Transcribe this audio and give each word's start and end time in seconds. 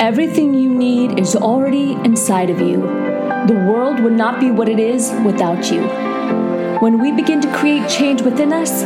Everything 0.00 0.54
you 0.54 0.74
need 0.74 1.20
is 1.20 1.36
already 1.36 1.92
inside 2.04 2.50
of 2.50 2.60
you. 2.60 2.78
The 3.46 3.64
world 3.68 4.00
would 4.00 4.12
not 4.12 4.40
be 4.40 4.50
what 4.50 4.68
it 4.68 4.80
is 4.80 5.12
without 5.24 5.70
you. 5.70 5.82
When 6.80 6.98
we 7.00 7.12
begin 7.12 7.40
to 7.40 7.52
create 7.52 7.88
change 7.88 8.20
within 8.20 8.52
us, 8.52 8.82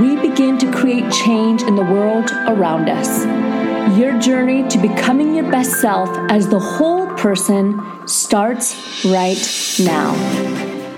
we 0.00 0.16
begin 0.16 0.58
to 0.58 0.70
create 0.70 1.10
change 1.10 1.62
in 1.62 1.76
the 1.76 1.82
world 1.82 2.30
around 2.46 2.90
us. 2.90 3.24
Your 3.98 4.18
journey 4.20 4.68
to 4.68 4.78
becoming 4.78 5.34
your 5.34 5.50
best 5.50 5.80
self 5.80 6.10
as 6.30 6.48
the 6.48 6.60
whole 6.60 7.06
person 7.14 7.80
starts 8.06 9.04
right 9.04 9.38
now. 9.80 10.12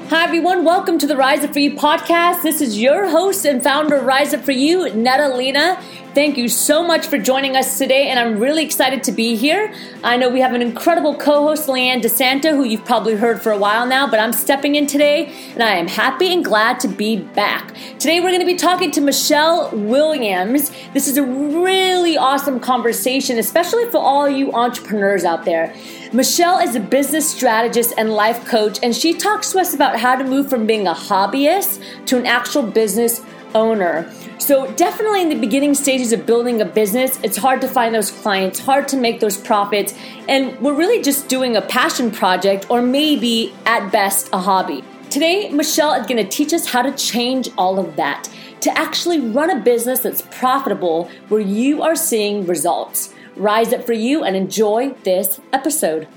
Hi, 0.08 0.24
everyone. 0.24 0.64
Welcome 0.64 0.98
to 0.98 1.06
the 1.06 1.16
Rise 1.16 1.44
Up 1.44 1.52
For 1.52 1.60
You 1.60 1.76
podcast. 1.76 2.42
This 2.42 2.60
is 2.60 2.78
your 2.78 3.08
host 3.08 3.46
and 3.46 3.62
founder 3.62 3.96
of 3.96 4.04
Rise 4.04 4.34
Up 4.34 4.44
For 4.44 4.52
You, 4.52 4.92
Netta 4.92 5.28
Lena. 5.28 5.80
Thank 6.14 6.36
you 6.36 6.46
so 6.46 6.82
much 6.86 7.06
for 7.06 7.16
joining 7.16 7.56
us 7.56 7.78
today, 7.78 8.08
and 8.08 8.20
I'm 8.20 8.38
really 8.38 8.62
excited 8.62 9.02
to 9.04 9.12
be 9.12 9.34
here. 9.34 9.72
I 10.04 10.18
know 10.18 10.28
we 10.28 10.42
have 10.42 10.52
an 10.52 10.60
incredible 10.60 11.16
co 11.16 11.46
host, 11.46 11.68
Leanne 11.68 12.02
DeSanta, 12.02 12.50
who 12.50 12.64
you've 12.64 12.84
probably 12.84 13.14
heard 13.14 13.40
for 13.40 13.50
a 13.50 13.56
while 13.56 13.86
now, 13.86 14.06
but 14.06 14.20
I'm 14.20 14.34
stepping 14.34 14.74
in 14.74 14.86
today, 14.86 15.32
and 15.54 15.62
I 15.62 15.76
am 15.76 15.88
happy 15.88 16.30
and 16.30 16.44
glad 16.44 16.80
to 16.80 16.88
be 16.88 17.16
back. 17.16 17.74
Today, 17.98 18.20
we're 18.20 18.28
going 18.28 18.40
to 18.40 18.46
be 18.46 18.56
talking 18.56 18.90
to 18.90 19.00
Michelle 19.00 19.70
Williams. 19.70 20.70
This 20.92 21.08
is 21.08 21.16
a 21.16 21.22
really 21.22 22.18
awesome 22.18 22.60
conversation, 22.60 23.38
especially 23.38 23.90
for 23.90 23.96
all 23.96 24.28
you 24.28 24.52
entrepreneurs 24.52 25.24
out 25.24 25.46
there. 25.46 25.74
Michelle 26.12 26.58
is 26.58 26.74
a 26.74 26.80
business 26.80 27.30
strategist 27.30 27.94
and 27.96 28.12
life 28.12 28.44
coach, 28.44 28.78
and 28.82 28.94
she 28.94 29.14
talks 29.14 29.52
to 29.52 29.60
us 29.60 29.72
about 29.72 29.98
how 29.98 30.14
to 30.16 30.24
move 30.24 30.50
from 30.50 30.66
being 30.66 30.86
a 30.86 30.92
hobbyist 30.92 31.82
to 32.04 32.18
an 32.18 32.26
actual 32.26 32.64
business 32.64 33.22
owner. 33.54 34.12
So, 34.42 34.66
definitely 34.72 35.22
in 35.22 35.28
the 35.28 35.38
beginning 35.38 35.72
stages 35.72 36.12
of 36.12 36.26
building 36.26 36.60
a 36.60 36.64
business, 36.64 37.16
it's 37.22 37.36
hard 37.36 37.60
to 37.60 37.68
find 37.68 37.94
those 37.94 38.10
clients, 38.10 38.58
hard 38.58 38.88
to 38.88 38.96
make 38.96 39.20
those 39.20 39.36
profits, 39.36 39.94
and 40.28 40.58
we're 40.60 40.74
really 40.74 41.00
just 41.00 41.28
doing 41.28 41.54
a 41.54 41.62
passion 41.62 42.10
project 42.10 42.66
or 42.68 42.82
maybe 42.82 43.54
at 43.66 43.92
best 43.92 44.30
a 44.32 44.38
hobby. 44.38 44.82
Today, 45.10 45.48
Michelle 45.50 45.94
is 45.94 46.08
going 46.08 46.16
to 46.16 46.28
teach 46.28 46.52
us 46.52 46.66
how 46.66 46.82
to 46.82 46.90
change 46.96 47.50
all 47.56 47.78
of 47.78 47.94
that 47.94 48.28
to 48.62 48.76
actually 48.76 49.20
run 49.20 49.48
a 49.48 49.60
business 49.60 50.00
that's 50.00 50.22
profitable 50.22 51.08
where 51.28 51.40
you 51.40 51.80
are 51.80 51.94
seeing 51.94 52.44
results. 52.44 53.14
Rise 53.36 53.72
up 53.72 53.86
for 53.86 53.92
you 53.92 54.24
and 54.24 54.34
enjoy 54.34 54.90
this 55.04 55.40
episode. 55.52 56.08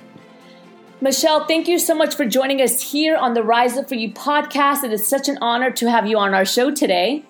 Michelle, 0.99 1.45
thank 1.45 1.67
you 1.67 1.77
so 1.77 1.93
much 1.93 2.15
for 2.15 2.25
joining 2.25 2.59
us 2.59 2.91
here 2.91 3.17
on 3.17 3.35
the 3.35 3.43
Rise 3.43 3.77
Up 3.77 3.87
For 3.87 3.93
You 3.93 4.11
podcast. 4.11 4.83
It 4.83 4.91
is 4.91 5.05
such 5.05 5.29
an 5.29 5.37
honor 5.41 5.69
to 5.69 5.91
have 5.91 6.07
you 6.07 6.17
on 6.17 6.33
our 6.33 6.43
show 6.43 6.71
today. 6.71 7.23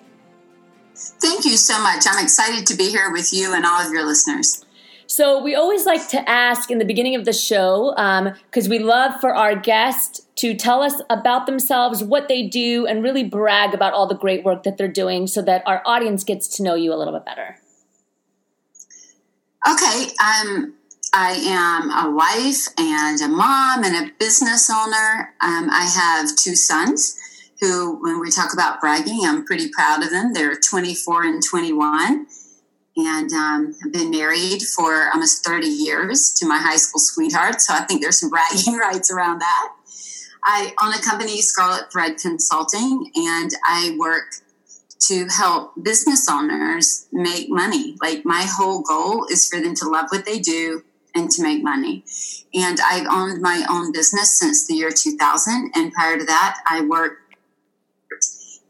Thank 0.96 1.44
you 1.44 1.56
so 1.56 1.78
much. 1.82 2.04
I'm 2.08 2.22
excited 2.22 2.66
to 2.68 2.76
be 2.76 2.88
here 2.88 3.12
with 3.12 3.32
you 3.32 3.54
and 3.54 3.66
all 3.66 3.80
of 3.80 3.92
your 3.92 4.06
listeners. 4.06 4.64
So, 5.08 5.40
we 5.40 5.54
always 5.54 5.86
like 5.86 6.08
to 6.08 6.28
ask 6.28 6.70
in 6.70 6.78
the 6.78 6.84
beginning 6.84 7.14
of 7.14 7.24
the 7.24 7.32
show, 7.32 7.92
because 7.94 8.66
um, 8.66 8.70
we 8.70 8.80
love 8.80 9.20
for 9.20 9.34
our 9.34 9.54
guests 9.54 10.26
to 10.36 10.54
tell 10.54 10.82
us 10.82 11.00
about 11.08 11.46
themselves, 11.46 12.02
what 12.02 12.26
they 12.28 12.42
do, 12.42 12.86
and 12.86 13.04
really 13.04 13.22
brag 13.22 13.72
about 13.72 13.92
all 13.92 14.06
the 14.06 14.16
great 14.16 14.42
work 14.42 14.64
that 14.64 14.78
they're 14.78 14.88
doing 14.88 15.26
so 15.26 15.42
that 15.42 15.62
our 15.64 15.80
audience 15.86 16.24
gets 16.24 16.48
to 16.56 16.62
know 16.62 16.74
you 16.74 16.92
a 16.92 16.96
little 16.96 17.12
bit 17.12 17.24
better. 17.24 17.58
Okay. 19.70 20.08
Um, 20.22 20.74
I 21.14 21.32
am 21.44 21.90
a 21.90 22.14
wife 22.14 22.68
and 22.78 23.20
a 23.20 23.28
mom 23.28 23.84
and 23.84 24.08
a 24.08 24.12
business 24.18 24.68
owner. 24.70 25.34
Um, 25.40 25.70
I 25.70 25.84
have 25.84 26.36
two 26.36 26.56
sons 26.56 27.16
who, 27.60 28.02
when 28.02 28.20
we 28.20 28.30
talk 28.30 28.52
about 28.52 28.80
bragging, 28.80 29.20
I'm 29.24 29.44
pretty 29.44 29.68
proud 29.68 30.02
of 30.02 30.10
them. 30.10 30.32
They're 30.32 30.56
24 30.56 31.24
and 31.24 31.42
21. 31.42 32.26
And 32.98 33.32
um, 33.32 33.74
I've 33.84 33.92
been 33.92 34.10
married 34.10 34.62
for 34.62 35.10
almost 35.12 35.44
30 35.44 35.66
years 35.66 36.34
to 36.38 36.46
my 36.46 36.58
high 36.58 36.76
school 36.76 37.00
sweetheart. 37.00 37.60
So 37.60 37.74
I 37.74 37.80
think 37.80 38.02
there's 38.02 38.20
some 38.20 38.30
bragging 38.30 38.74
rights 38.78 39.10
around 39.10 39.40
that. 39.40 39.72
I 40.42 40.72
own 40.82 40.94
a 40.94 41.02
company, 41.02 41.42
Scarlet 41.42 41.90
Thread 41.90 42.18
Consulting, 42.18 43.10
and 43.16 43.50
I 43.66 43.96
work 43.98 44.36
to 45.08 45.26
help 45.28 45.72
business 45.82 46.26
owners 46.30 47.06
make 47.12 47.50
money. 47.50 47.96
Like 48.00 48.24
my 48.24 48.46
whole 48.48 48.82
goal 48.82 49.26
is 49.30 49.48
for 49.48 49.60
them 49.60 49.74
to 49.76 49.88
love 49.88 50.06
what 50.10 50.24
they 50.24 50.38
do 50.38 50.82
and 51.14 51.30
to 51.30 51.42
make 51.42 51.62
money. 51.62 52.04
And 52.54 52.78
I've 52.80 53.06
owned 53.06 53.42
my 53.42 53.66
own 53.68 53.92
business 53.92 54.38
since 54.38 54.66
the 54.66 54.74
year 54.74 54.90
2000. 54.90 55.72
And 55.74 55.92
prior 55.92 56.18
to 56.18 56.24
that, 56.24 56.60
I 56.68 56.82
worked 56.82 57.25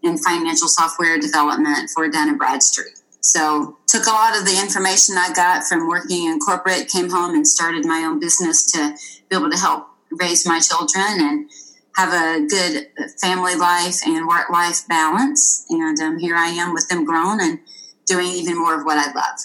in 0.03 0.19
financial 0.19 0.69
software 0.69 1.19
development 1.19 1.91
for 1.91 2.09
Dun 2.09 2.37
& 2.37 2.39
Bradstreet. 2.39 3.01
So 3.21 3.77
took 3.89 4.07
a 4.07 4.11
lot 4.11 4.39
of 4.39 4.45
the 4.45 4.59
information 4.61 5.17
I 5.19 5.33
got 5.33 5.65
from 5.65 5.89
working 5.89 6.27
in 6.27 6.39
corporate, 6.39 6.89
came 6.89 7.11
home 7.11 7.35
and 7.35 7.47
started 7.47 7.85
my 7.85 8.05
own 8.09 8.21
business 8.21 8.71
to 8.73 8.95
be 9.29 9.37
able 9.37 9.51
to 9.51 9.59
help 9.59 9.89
raise 10.13 10.47
my 10.47 10.61
children 10.61 11.05
and 11.19 11.51
have 11.97 12.13
a 12.13 12.47
good 12.47 12.89
family 13.21 13.57
life 13.57 13.97
and 14.07 14.29
work 14.29 14.49
life 14.51 14.87
balance. 14.87 15.67
And 15.71 15.99
um, 15.99 16.19
here 16.19 16.37
I 16.37 16.49
am 16.49 16.73
with 16.73 16.89
them 16.89 17.05
grown 17.05 17.41
and 17.41 17.59
doing 18.07 18.29
even 18.29 18.59
more 18.59 18.79
of 18.79 18.85
what 18.85 18.99
I 18.99 19.13
love. 19.13 19.39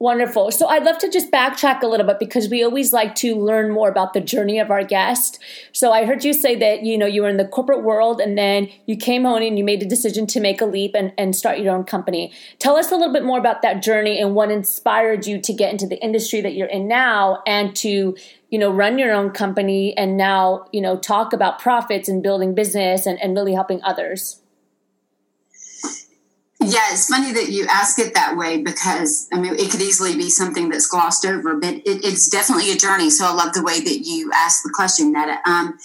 Wonderful. 0.00 0.50
So 0.50 0.66
I'd 0.66 0.82
love 0.82 0.98
to 0.98 1.08
just 1.08 1.30
backtrack 1.30 1.82
a 1.82 1.86
little 1.86 2.04
bit 2.04 2.18
because 2.18 2.48
we 2.48 2.64
always 2.64 2.92
like 2.92 3.14
to 3.16 3.36
learn 3.36 3.70
more 3.70 3.88
about 3.88 4.12
the 4.12 4.20
journey 4.20 4.58
of 4.58 4.68
our 4.68 4.82
guest. 4.82 5.38
So 5.72 5.92
I 5.92 6.04
heard 6.04 6.24
you 6.24 6.32
say 6.32 6.56
that, 6.56 6.82
you 6.82 6.98
know, 6.98 7.06
you 7.06 7.22
were 7.22 7.28
in 7.28 7.36
the 7.36 7.46
corporate 7.46 7.84
world 7.84 8.20
and 8.20 8.36
then 8.36 8.68
you 8.86 8.96
came 8.96 9.22
home 9.22 9.40
and 9.40 9.56
you 9.56 9.62
made 9.62 9.84
a 9.84 9.86
decision 9.86 10.26
to 10.26 10.40
make 10.40 10.60
a 10.60 10.66
leap 10.66 10.96
and, 10.96 11.12
and 11.16 11.36
start 11.36 11.60
your 11.60 11.74
own 11.74 11.84
company. 11.84 12.32
Tell 12.58 12.76
us 12.76 12.90
a 12.90 12.96
little 12.96 13.12
bit 13.12 13.24
more 13.24 13.38
about 13.38 13.62
that 13.62 13.82
journey 13.84 14.18
and 14.18 14.34
what 14.34 14.50
inspired 14.50 15.28
you 15.28 15.40
to 15.40 15.52
get 15.52 15.70
into 15.70 15.86
the 15.86 16.02
industry 16.02 16.40
that 16.40 16.54
you're 16.54 16.66
in 16.66 16.88
now 16.88 17.40
and 17.46 17.74
to, 17.76 18.16
you 18.50 18.58
know, 18.58 18.72
run 18.72 18.98
your 18.98 19.12
own 19.12 19.30
company 19.30 19.96
and 19.96 20.16
now, 20.16 20.66
you 20.72 20.80
know, 20.80 20.98
talk 20.98 21.32
about 21.32 21.60
profits 21.60 22.08
and 22.08 22.20
building 22.20 22.52
business 22.52 23.06
and, 23.06 23.22
and 23.22 23.34
really 23.34 23.54
helping 23.54 23.80
others. 23.84 24.40
Yeah, 26.66 26.92
it's 26.92 27.08
funny 27.08 27.32
that 27.32 27.50
you 27.50 27.66
ask 27.70 27.98
it 27.98 28.14
that 28.14 28.36
way 28.36 28.62
because 28.62 29.28
I 29.32 29.38
mean 29.38 29.54
it 29.54 29.70
could 29.70 29.82
easily 29.82 30.16
be 30.16 30.30
something 30.30 30.70
that's 30.70 30.86
glossed 30.86 31.26
over, 31.26 31.56
but 31.56 31.74
it, 31.74 31.82
it's 32.04 32.28
definitely 32.30 32.72
a 32.72 32.76
journey. 32.76 33.10
So 33.10 33.26
I 33.26 33.34
love 33.34 33.52
the 33.52 33.62
way 33.62 33.80
that 33.80 33.98
you 34.04 34.30
asked 34.34 34.62
the 34.62 34.72
question, 34.74 35.12
Netta. 35.12 35.38
Um, 35.46 35.78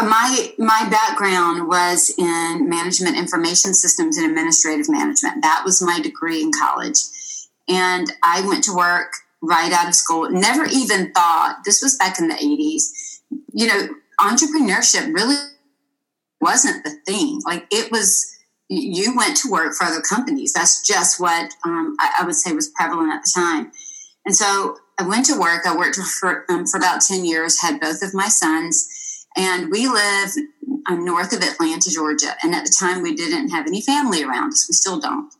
my 0.00 0.52
my 0.58 0.86
background 0.90 1.66
was 1.68 2.14
in 2.16 2.68
management 2.68 3.16
information 3.16 3.74
systems 3.74 4.16
and 4.16 4.28
administrative 4.28 4.88
management. 4.88 5.42
That 5.42 5.62
was 5.64 5.82
my 5.82 6.00
degree 6.00 6.42
in 6.42 6.52
college, 6.52 6.98
and 7.68 8.12
I 8.22 8.46
went 8.46 8.64
to 8.64 8.76
work 8.76 9.12
right 9.42 9.72
out 9.72 9.88
of 9.88 9.94
school. 9.94 10.30
Never 10.30 10.66
even 10.66 11.12
thought 11.12 11.58
this 11.64 11.82
was 11.82 11.96
back 11.96 12.18
in 12.18 12.28
the 12.28 12.36
eighties. 12.36 13.20
You 13.52 13.66
know, 13.66 13.88
entrepreneurship 14.20 15.12
really 15.12 15.36
wasn't 16.40 16.84
the 16.84 16.96
thing. 17.06 17.40
Like 17.44 17.66
it 17.70 17.90
was 17.90 18.33
you 18.68 19.14
went 19.16 19.36
to 19.38 19.50
work 19.50 19.74
for 19.74 19.84
other 19.84 20.00
companies. 20.00 20.52
That's 20.52 20.86
just 20.86 21.20
what 21.20 21.52
um, 21.64 21.96
I, 22.00 22.20
I, 22.20 22.24
would 22.24 22.34
say 22.34 22.52
was 22.52 22.70
prevalent 22.70 23.12
at 23.12 23.22
the 23.22 23.32
time. 23.34 23.72
And 24.24 24.34
so 24.34 24.78
I 24.98 25.06
went 25.06 25.26
to 25.26 25.38
work. 25.38 25.66
I 25.66 25.76
worked 25.76 25.96
for, 25.96 26.44
um, 26.50 26.66
for 26.66 26.78
about 26.78 27.02
10 27.02 27.24
years, 27.24 27.60
had 27.60 27.80
both 27.80 28.02
of 28.02 28.14
my 28.14 28.28
sons, 28.28 28.88
and 29.36 29.70
we 29.70 29.88
live 29.88 30.30
um, 30.88 31.04
north 31.04 31.32
of 31.32 31.42
Atlanta, 31.42 31.90
Georgia. 31.90 32.36
And 32.42 32.54
at 32.54 32.64
the 32.64 32.74
time, 32.78 33.02
we 33.02 33.14
didn't 33.14 33.50
have 33.50 33.66
any 33.66 33.82
family 33.82 34.22
around 34.22 34.52
us. 34.52 34.66
We 34.68 34.74
still 34.74 35.00
don't. 35.00 35.32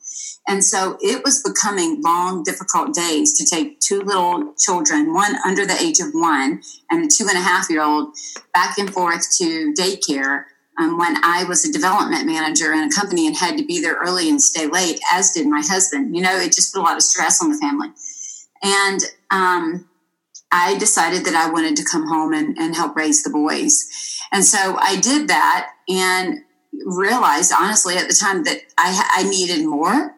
And 0.46 0.62
so 0.62 0.98
it 1.00 1.22
was 1.24 1.42
becoming 1.42 2.02
long, 2.02 2.42
difficult 2.42 2.92
days 2.92 3.38
to 3.38 3.46
take 3.46 3.80
two 3.80 4.00
little 4.00 4.52
children, 4.58 5.14
one 5.14 5.36
under 5.46 5.64
the 5.64 5.80
age 5.80 6.00
of 6.00 6.08
one 6.12 6.60
and 6.90 7.04
a 7.04 7.08
two 7.08 7.26
and 7.28 7.38
a 7.38 7.40
half 7.40 7.70
year 7.70 7.82
old, 7.82 8.14
back 8.52 8.76
and 8.76 8.92
forth 8.92 9.26
to 9.38 9.72
daycare 9.78 10.44
um, 10.78 10.98
when 10.98 11.16
I 11.22 11.44
was 11.44 11.64
a 11.64 11.72
development 11.72 12.26
manager 12.26 12.72
in 12.72 12.80
a 12.80 12.90
company 12.90 13.26
and 13.26 13.36
had 13.36 13.56
to 13.58 13.64
be 13.64 13.80
there 13.80 13.96
early 13.96 14.28
and 14.28 14.42
stay 14.42 14.66
late, 14.66 14.98
as 15.12 15.32
did 15.32 15.46
my 15.46 15.60
husband. 15.60 16.16
You 16.16 16.22
know, 16.22 16.36
it 16.36 16.52
just 16.52 16.72
put 16.72 16.80
a 16.80 16.82
lot 16.82 16.96
of 16.96 17.02
stress 17.02 17.42
on 17.42 17.50
the 17.50 17.58
family. 17.58 17.88
And 18.62 19.00
um, 19.30 19.88
I 20.50 20.78
decided 20.78 21.24
that 21.26 21.34
I 21.34 21.50
wanted 21.50 21.76
to 21.76 21.84
come 21.84 22.08
home 22.08 22.32
and, 22.32 22.56
and 22.58 22.74
help 22.74 22.96
raise 22.96 23.22
the 23.22 23.30
boys. 23.30 24.18
And 24.32 24.44
so 24.44 24.76
I 24.80 24.98
did 25.00 25.28
that 25.28 25.70
and 25.88 26.40
realized, 26.86 27.52
honestly, 27.52 27.96
at 27.96 28.08
the 28.08 28.14
time 28.14 28.44
that 28.44 28.58
I, 28.78 29.10
I 29.16 29.28
needed 29.28 29.64
more. 29.66 30.14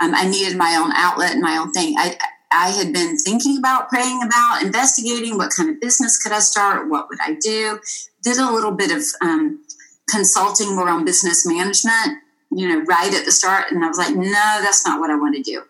Um, 0.00 0.14
I 0.14 0.26
needed 0.28 0.56
my 0.56 0.74
own 0.82 0.90
outlet 0.92 1.32
and 1.32 1.42
my 1.42 1.56
own 1.56 1.72
thing. 1.72 1.94
I, 1.96 2.16
I 2.50 2.70
had 2.70 2.92
been 2.92 3.16
thinking 3.16 3.56
about, 3.56 3.88
praying 3.88 4.20
about, 4.22 4.62
investigating 4.62 5.36
what 5.36 5.52
kind 5.56 5.70
of 5.70 5.80
business 5.80 6.20
could 6.20 6.32
I 6.32 6.40
start? 6.40 6.88
What 6.88 7.08
would 7.08 7.20
I 7.20 7.34
do? 7.34 7.78
Did 8.22 8.38
a 8.38 8.50
little 8.50 8.72
bit 8.72 8.90
of 8.90 9.02
um, 9.20 9.61
consulting 10.08 10.74
more 10.74 10.88
on 10.88 11.04
business 11.04 11.46
management, 11.46 12.18
you 12.50 12.68
know, 12.68 12.82
right 12.84 13.12
at 13.14 13.24
the 13.24 13.32
start. 13.32 13.66
And 13.70 13.84
I 13.84 13.88
was 13.88 13.98
like, 13.98 14.14
no, 14.14 14.58
that's 14.62 14.86
not 14.86 15.00
what 15.00 15.10
I 15.10 15.16
want 15.16 15.36
to 15.36 15.42
do. 15.42 15.62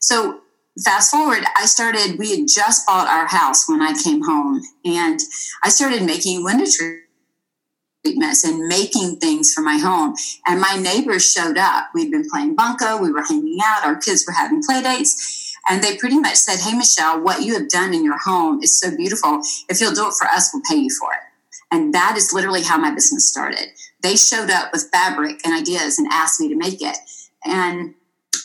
So 0.00 0.40
fast 0.84 1.10
forward, 1.10 1.44
I 1.56 1.66
started, 1.66 2.18
we 2.18 2.36
had 2.36 2.48
just 2.48 2.86
bought 2.86 3.08
our 3.08 3.26
house 3.26 3.68
when 3.68 3.82
I 3.82 3.94
came 4.02 4.22
home 4.22 4.62
and 4.84 5.20
I 5.62 5.68
started 5.68 6.04
making 6.04 6.44
window 6.44 6.64
treatments 8.04 8.44
and 8.44 8.66
making 8.66 9.16
things 9.16 9.52
for 9.52 9.60
my 9.60 9.76
home. 9.76 10.14
And 10.46 10.60
my 10.60 10.76
neighbors 10.76 11.30
showed 11.30 11.58
up. 11.58 11.90
We'd 11.94 12.10
been 12.10 12.28
playing 12.28 12.56
bunco. 12.56 12.98
We 12.98 13.12
were 13.12 13.22
hanging 13.22 13.58
out. 13.64 13.84
Our 13.84 13.96
kids 13.96 14.24
were 14.26 14.32
having 14.32 14.62
play 14.62 14.82
dates. 14.82 15.54
And 15.68 15.82
they 15.82 15.96
pretty 15.96 16.18
much 16.18 16.34
said, 16.34 16.58
Hey, 16.58 16.76
Michelle, 16.76 17.20
what 17.20 17.42
you 17.42 17.54
have 17.54 17.68
done 17.68 17.94
in 17.94 18.04
your 18.04 18.18
home 18.18 18.60
is 18.62 18.78
so 18.78 18.96
beautiful. 18.96 19.40
If 19.68 19.80
you'll 19.80 19.94
do 19.94 20.08
it 20.08 20.14
for 20.18 20.26
us, 20.26 20.50
we'll 20.52 20.62
pay 20.68 20.76
you 20.76 20.90
for 20.90 21.12
it. 21.12 21.31
And 21.70 21.94
that 21.94 22.16
is 22.16 22.32
literally 22.32 22.62
how 22.62 22.78
my 22.78 22.92
business 22.94 23.28
started. 23.28 23.68
They 24.02 24.16
showed 24.16 24.50
up 24.50 24.72
with 24.72 24.90
fabric 24.92 25.40
and 25.44 25.58
ideas 25.58 25.98
and 25.98 26.08
asked 26.12 26.40
me 26.40 26.48
to 26.48 26.56
make 26.56 26.82
it. 26.82 26.96
And 27.44 27.94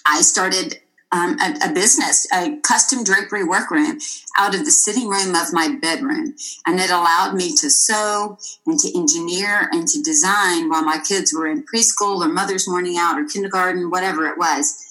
I 0.06 0.21
started 0.21 0.80
um, 1.12 1.38
a, 1.39 1.69
a, 1.69 1.74
business, 1.74 2.27
a 2.33 2.57
custom 2.62 3.04
drapery 3.04 3.44
workroom 3.44 3.98
out 4.38 4.54
of 4.54 4.65
the 4.65 4.71
sitting 4.71 5.07
room 5.07 5.36
of 5.36 5.54
my 5.54 5.77
bedroom. 5.81 6.36
And 6.65 6.80
it 6.80 6.89
allowed 6.89 7.33
me 7.33 7.56
to 7.56 7.69
sew 7.69 8.38
and 8.65 8.80
to 8.80 8.98
engineer 8.98 9.69
and 9.71 9.88
to 9.88 10.01
design 10.01 10.69
while 10.69 10.83
my 10.83 11.00
kids 11.00 11.33
were 11.33 11.48
in 11.48 11.63
preschool 11.63 12.25
or 12.25 12.27
mother's 12.27 12.68
morning 12.68 12.98
out 12.98 13.19
or 13.19 13.25
kindergarten, 13.25 13.89
whatever 13.89 14.27
it 14.27 14.38
was. 14.38 14.83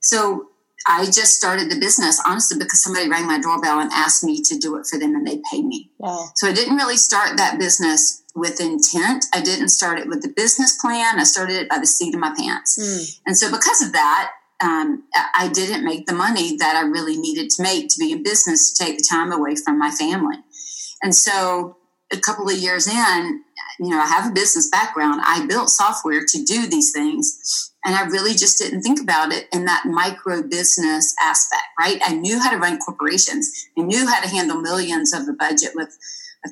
So 0.00 0.48
I 0.86 1.04
just 1.06 1.34
started 1.34 1.70
the 1.70 1.78
business 1.78 2.20
honestly 2.26 2.58
because 2.58 2.82
somebody 2.82 3.08
rang 3.08 3.26
my 3.26 3.38
doorbell 3.38 3.80
and 3.80 3.90
asked 3.92 4.24
me 4.24 4.42
to 4.42 4.58
do 4.58 4.76
it 4.76 4.86
for 4.86 4.98
them 4.98 5.14
and 5.14 5.26
they 5.26 5.40
paid 5.50 5.64
me. 5.64 5.90
Wow. 5.98 6.28
So 6.36 6.48
I 6.48 6.52
didn't 6.52 6.76
really 6.76 6.96
start 6.96 7.36
that 7.36 7.58
business 7.58 8.22
with 8.34 8.60
intent. 8.60 9.26
I 9.34 9.40
didn't 9.40 9.70
start 9.70 9.98
it 9.98 10.08
with 10.08 10.22
the 10.22 10.32
business 10.34 10.78
plan. 10.80 11.18
I 11.18 11.24
started 11.24 11.56
it 11.56 11.68
by 11.68 11.78
the 11.78 11.86
seat 11.86 12.14
of 12.14 12.20
my 12.20 12.32
pants. 12.36 12.78
Mm. 12.78 13.20
And 13.26 13.36
so 13.36 13.50
because 13.50 13.82
of 13.82 13.92
that, 13.92 14.32
um, 14.62 15.04
I 15.34 15.48
didn't 15.48 15.84
make 15.84 16.06
the 16.06 16.14
money 16.14 16.56
that 16.56 16.74
I 16.74 16.80
really 16.82 17.16
needed 17.16 17.50
to 17.50 17.62
make 17.62 17.88
to 17.90 17.98
be 17.98 18.12
in 18.12 18.22
business 18.22 18.72
to 18.72 18.84
take 18.84 18.98
the 18.98 19.06
time 19.08 19.30
away 19.32 19.54
from 19.54 19.78
my 19.78 19.90
family. 19.90 20.36
And 21.02 21.14
so 21.14 21.76
a 22.12 22.16
couple 22.16 22.48
of 22.48 22.56
years 22.56 22.88
in, 22.88 23.44
you 23.78 23.90
know, 23.90 24.00
I 24.00 24.06
have 24.06 24.30
a 24.30 24.34
business 24.34 24.68
background. 24.68 25.20
I 25.24 25.46
built 25.46 25.70
software 25.70 26.24
to 26.26 26.44
do 26.44 26.66
these 26.66 26.92
things. 26.92 27.72
And 27.88 27.96
I 27.96 28.04
really 28.04 28.32
just 28.32 28.58
didn't 28.58 28.82
think 28.82 29.00
about 29.00 29.32
it 29.32 29.48
in 29.50 29.64
that 29.64 29.86
micro 29.86 30.42
business 30.42 31.14
aspect, 31.22 31.62
right? 31.80 31.98
I 32.04 32.16
knew 32.16 32.38
how 32.38 32.50
to 32.50 32.58
run 32.58 32.76
corporations. 32.80 33.50
I 33.78 33.80
knew 33.80 34.06
how 34.06 34.20
to 34.20 34.28
handle 34.28 34.60
millions 34.60 35.14
of 35.14 35.26
a 35.26 35.32
budget 35.32 35.70
with 35.74 35.96
a 36.44 36.50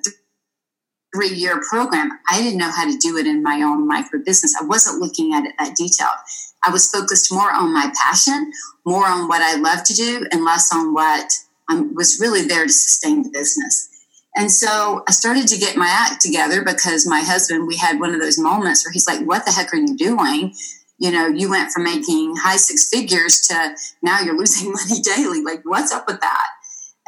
three 1.15 1.35
year 1.37 1.61
program. 1.69 2.09
I 2.27 2.41
didn't 2.41 2.59
know 2.59 2.71
how 2.71 2.91
to 2.91 2.97
do 2.97 3.19
it 3.19 3.27
in 3.27 3.43
my 3.43 3.61
own 3.61 3.87
micro 3.87 4.19
business. 4.25 4.57
I 4.59 4.65
wasn't 4.65 4.99
looking 4.99 5.35
at 5.35 5.45
it 5.45 5.53
that 5.59 5.77
detailed. 5.77 6.17
I 6.65 6.71
was 6.71 6.91
focused 6.91 7.31
more 7.31 7.53
on 7.53 7.71
my 7.71 7.93
passion, 8.03 8.51
more 8.87 9.07
on 9.07 9.29
what 9.29 9.43
I 9.43 9.57
love 9.57 9.85
to 9.85 9.95
do, 9.95 10.27
and 10.33 10.43
less 10.43 10.75
on 10.75 10.95
what 10.95 11.31
um, 11.69 11.95
was 11.95 12.19
really 12.19 12.49
there 12.49 12.65
to 12.65 12.73
sustain 12.73 13.25
the 13.25 13.29
business. 13.29 13.91
And 14.37 14.51
so 14.51 15.05
I 15.07 15.13
started 15.13 15.49
to 15.49 15.59
get 15.59 15.77
my 15.77 15.89
act 15.89 16.23
together 16.23 16.65
because 16.65 17.07
my 17.07 17.21
husband, 17.21 17.67
we 17.67 17.77
had 17.77 18.01
one 18.01 18.15
of 18.15 18.23
those 18.23 18.39
moments 18.39 18.87
where 18.87 18.93
he's 18.93 19.07
like, 19.07 19.21
What 19.27 19.45
the 19.45 19.53
heck 19.53 19.75
are 19.75 19.77
you 19.77 19.95
doing? 19.99 20.55
You 20.99 21.11
know, 21.11 21.27
you 21.27 21.51
went 21.51 21.73
from 21.73 21.85
making 21.85 22.37
high 22.37 22.57
six 22.57 22.89
figures 22.89 23.41
to 23.49 23.75
now 24.03 24.21
you're 24.21 24.39
losing 24.39 24.73
money 24.89 25.01
daily. 25.01 25.43
Like, 25.43 25.61
what's 25.65 25.93
up 25.93 26.07
with 26.07 26.21
that? 26.21 26.47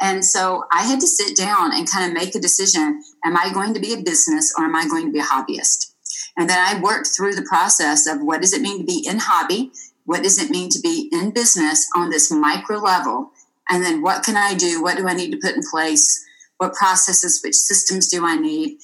And 0.01 0.23
so 0.23 0.63
I 0.71 0.83
had 0.83 0.99
to 1.01 1.07
sit 1.07 1.35
down 1.35 1.73
and 1.73 1.89
kind 1.89 2.07
of 2.07 2.13
make 2.13 2.35
a 2.35 2.39
decision. 2.39 3.01
Am 3.25 3.35
I 3.35 3.51
going 3.53 3.73
to 3.73 3.79
be 3.79 3.93
a 3.93 4.01
business 4.01 4.53
or 4.57 4.63
am 4.65 4.75
I 4.75 4.87
going 4.87 5.07
to 5.07 5.11
be 5.11 5.19
a 5.19 5.23
hobbyist? 5.23 5.91
And 6.37 6.49
then 6.49 6.57
I 6.57 6.79
worked 6.79 7.07
through 7.07 7.35
the 7.35 7.45
process 7.49 8.07
of 8.07 8.21
what 8.21 8.41
does 8.41 8.53
it 8.53 8.61
mean 8.61 8.79
to 8.79 8.85
be 8.85 9.05
in 9.05 9.19
hobby? 9.19 9.71
What 10.05 10.23
does 10.23 10.41
it 10.41 10.49
mean 10.49 10.69
to 10.69 10.79
be 10.79 11.09
in 11.11 11.31
business 11.31 11.87
on 11.95 12.09
this 12.09 12.31
micro 12.31 12.77
level? 12.77 13.31
And 13.69 13.83
then 13.83 14.01
what 14.01 14.23
can 14.23 14.37
I 14.37 14.53
do? 14.53 14.81
What 14.81 14.97
do 14.97 15.07
I 15.07 15.13
need 15.13 15.31
to 15.31 15.37
put 15.37 15.55
in 15.55 15.61
place? 15.69 16.25
What 16.57 16.73
processes, 16.73 17.41
which 17.43 17.55
systems 17.55 18.07
do 18.07 18.25
I 18.25 18.37
need 18.37 18.79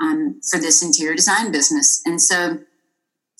um, 0.00 0.40
for 0.48 0.58
this 0.58 0.82
interior 0.82 1.14
design 1.14 1.52
business? 1.52 2.02
And 2.06 2.22
so 2.22 2.60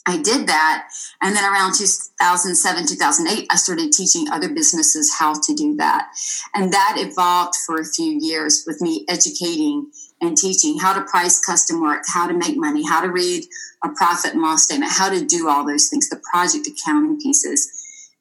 I 0.07 0.21
did 0.21 0.49
that. 0.49 0.89
And 1.23 1.37
then 1.37 1.45
around 1.45 1.75
2007, 1.75 2.87
2008, 2.87 3.47
I 3.51 3.57
started 3.57 3.93
teaching 3.93 4.27
other 4.31 4.49
businesses 4.49 5.15
how 5.19 5.35
to 5.35 5.55
do 5.55 5.77
that. 5.77 6.09
And 6.55 6.73
that 6.73 6.97
evolved 6.99 7.55
for 7.65 7.81
a 7.81 7.85
few 7.85 8.19
years 8.21 8.65
with 8.67 8.81
me 8.81 9.05
educating 9.09 9.91
and 10.21 10.37
teaching 10.37 10.79
how 10.79 10.95
to 10.95 11.03
price 11.03 11.45
custom 11.45 11.81
work, 11.81 12.03
how 12.07 12.27
to 12.27 12.35
make 12.35 12.57
money, 12.57 12.87
how 12.87 13.01
to 13.01 13.11
read 13.11 13.45
a 13.85 13.89
profit 13.91 14.33
and 14.33 14.43
loss 14.43 14.65
statement, 14.65 14.93
how 14.93 15.09
to 15.09 15.25
do 15.25 15.49
all 15.49 15.67
those 15.67 15.89
things, 15.89 16.09
the 16.09 16.21
project 16.31 16.67
accounting 16.67 17.21
pieces. 17.21 17.69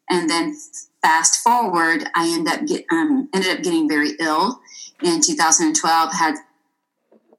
And 0.10 0.30
then 0.30 0.56
fast 1.02 1.42
forward, 1.44 2.10
I 2.16 2.44
up 2.48 2.68
get, 2.68 2.86
um, 2.92 3.30
ended 3.34 3.58
up 3.58 3.64
getting 3.64 3.88
very 3.88 4.12
ill 4.20 4.60
in 5.04 5.22
2012, 5.22 6.14
had 6.14 6.36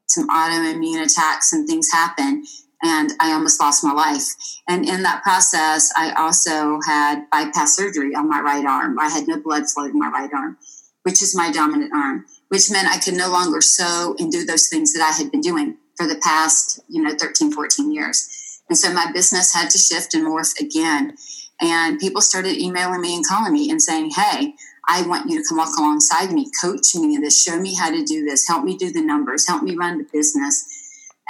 some 0.09 0.29
autoimmune 0.29 1.05
attacks 1.05 1.53
and 1.53 1.67
things 1.67 1.91
happen, 1.93 2.45
and 2.83 3.13
I 3.21 3.33
almost 3.33 3.61
lost 3.61 3.85
my 3.85 3.93
life. 3.93 4.27
And 4.69 4.89
in 4.89 5.03
that 5.03 5.23
process, 5.23 5.93
I 5.97 6.13
also 6.13 6.81
had 6.87 7.31
bypass 7.31 7.77
surgery 7.77 8.15
on 8.15 8.29
my 8.29 8.41
right 8.41 8.65
arm. 8.65 8.99
I 8.99 9.09
had 9.09 9.29
no 9.29 9.41
blood 9.41 9.69
flow 9.69 9.85
in 9.85 9.99
my 9.99 10.09
right 10.09 10.31
arm, 10.33 10.59
which 11.03 11.23
is 11.23 11.37
my 11.37 11.51
dominant 11.51 11.93
arm 11.95 12.25
which 12.53 12.71
meant 12.71 12.87
I 12.87 12.99
could 12.99 13.15
no 13.15 13.31
longer 13.31 13.63
sew 13.63 14.15
and 14.19 14.31
do 14.31 14.45
those 14.45 14.69
things 14.69 14.93
that 14.93 15.01
I 15.03 15.17
had 15.17 15.33
been 15.33 15.41
doing 15.41 15.79
for 15.97 16.07
the 16.07 16.21
past, 16.23 16.81
you 16.87 17.03
know, 17.03 17.15
13, 17.19 17.51
14 17.51 17.91
years. 17.91 18.61
And 18.69 18.77
so 18.77 18.93
my 18.93 19.11
business 19.11 19.55
had 19.55 19.71
to 19.71 19.79
shift 19.79 20.13
and 20.13 20.27
morph 20.27 20.61
again. 20.61 21.17
And 21.63 21.99
people 21.99 22.21
started 22.21 22.61
emailing 22.61 23.01
me 23.01 23.17
and 23.17 23.27
calling 23.27 23.55
me 23.55 23.71
and 23.71 23.81
saying, 23.81 24.11
Hey, 24.11 24.53
I 24.87 25.01
want 25.07 25.31
you 25.31 25.39
to 25.39 25.49
come 25.49 25.57
walk 25.57 25.79
alongside 25.79 26.31
me, 26.31 26.51
coach 26.61 26.95
me 26.95 27.15
in 27.15 27.23
this, 27.23 27.43
show 27.43 27.59
me 27.59 27.75
how 27.75 27.89
to 27.89 28.05
do 28.05 28.23
this, 28.23 28.47
help 28.47 28.65
me 28.65 28.77
do 28.77 28.93
the 28.93 29.01
numbers, 29.01 29.49
help 29.49 29.63
me 29.63 29.75
run 29.75 29.97
the 29.97 30.07
business. 30.13 30.67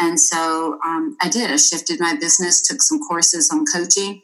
And 0.03 0.19
so 0.19 0.81
um, 0.85 1.17
I 1.23 1.29
did. 1.29 1.49
I 1.51 1.57
shifted 1.57 2.01
my 2.01 2.17
business, 2.17 2.67
took 2.67 2.83
some 2.83 2.99
courses 3.07 3.51
on 3.53 3.65
coaching, 3.73 4.21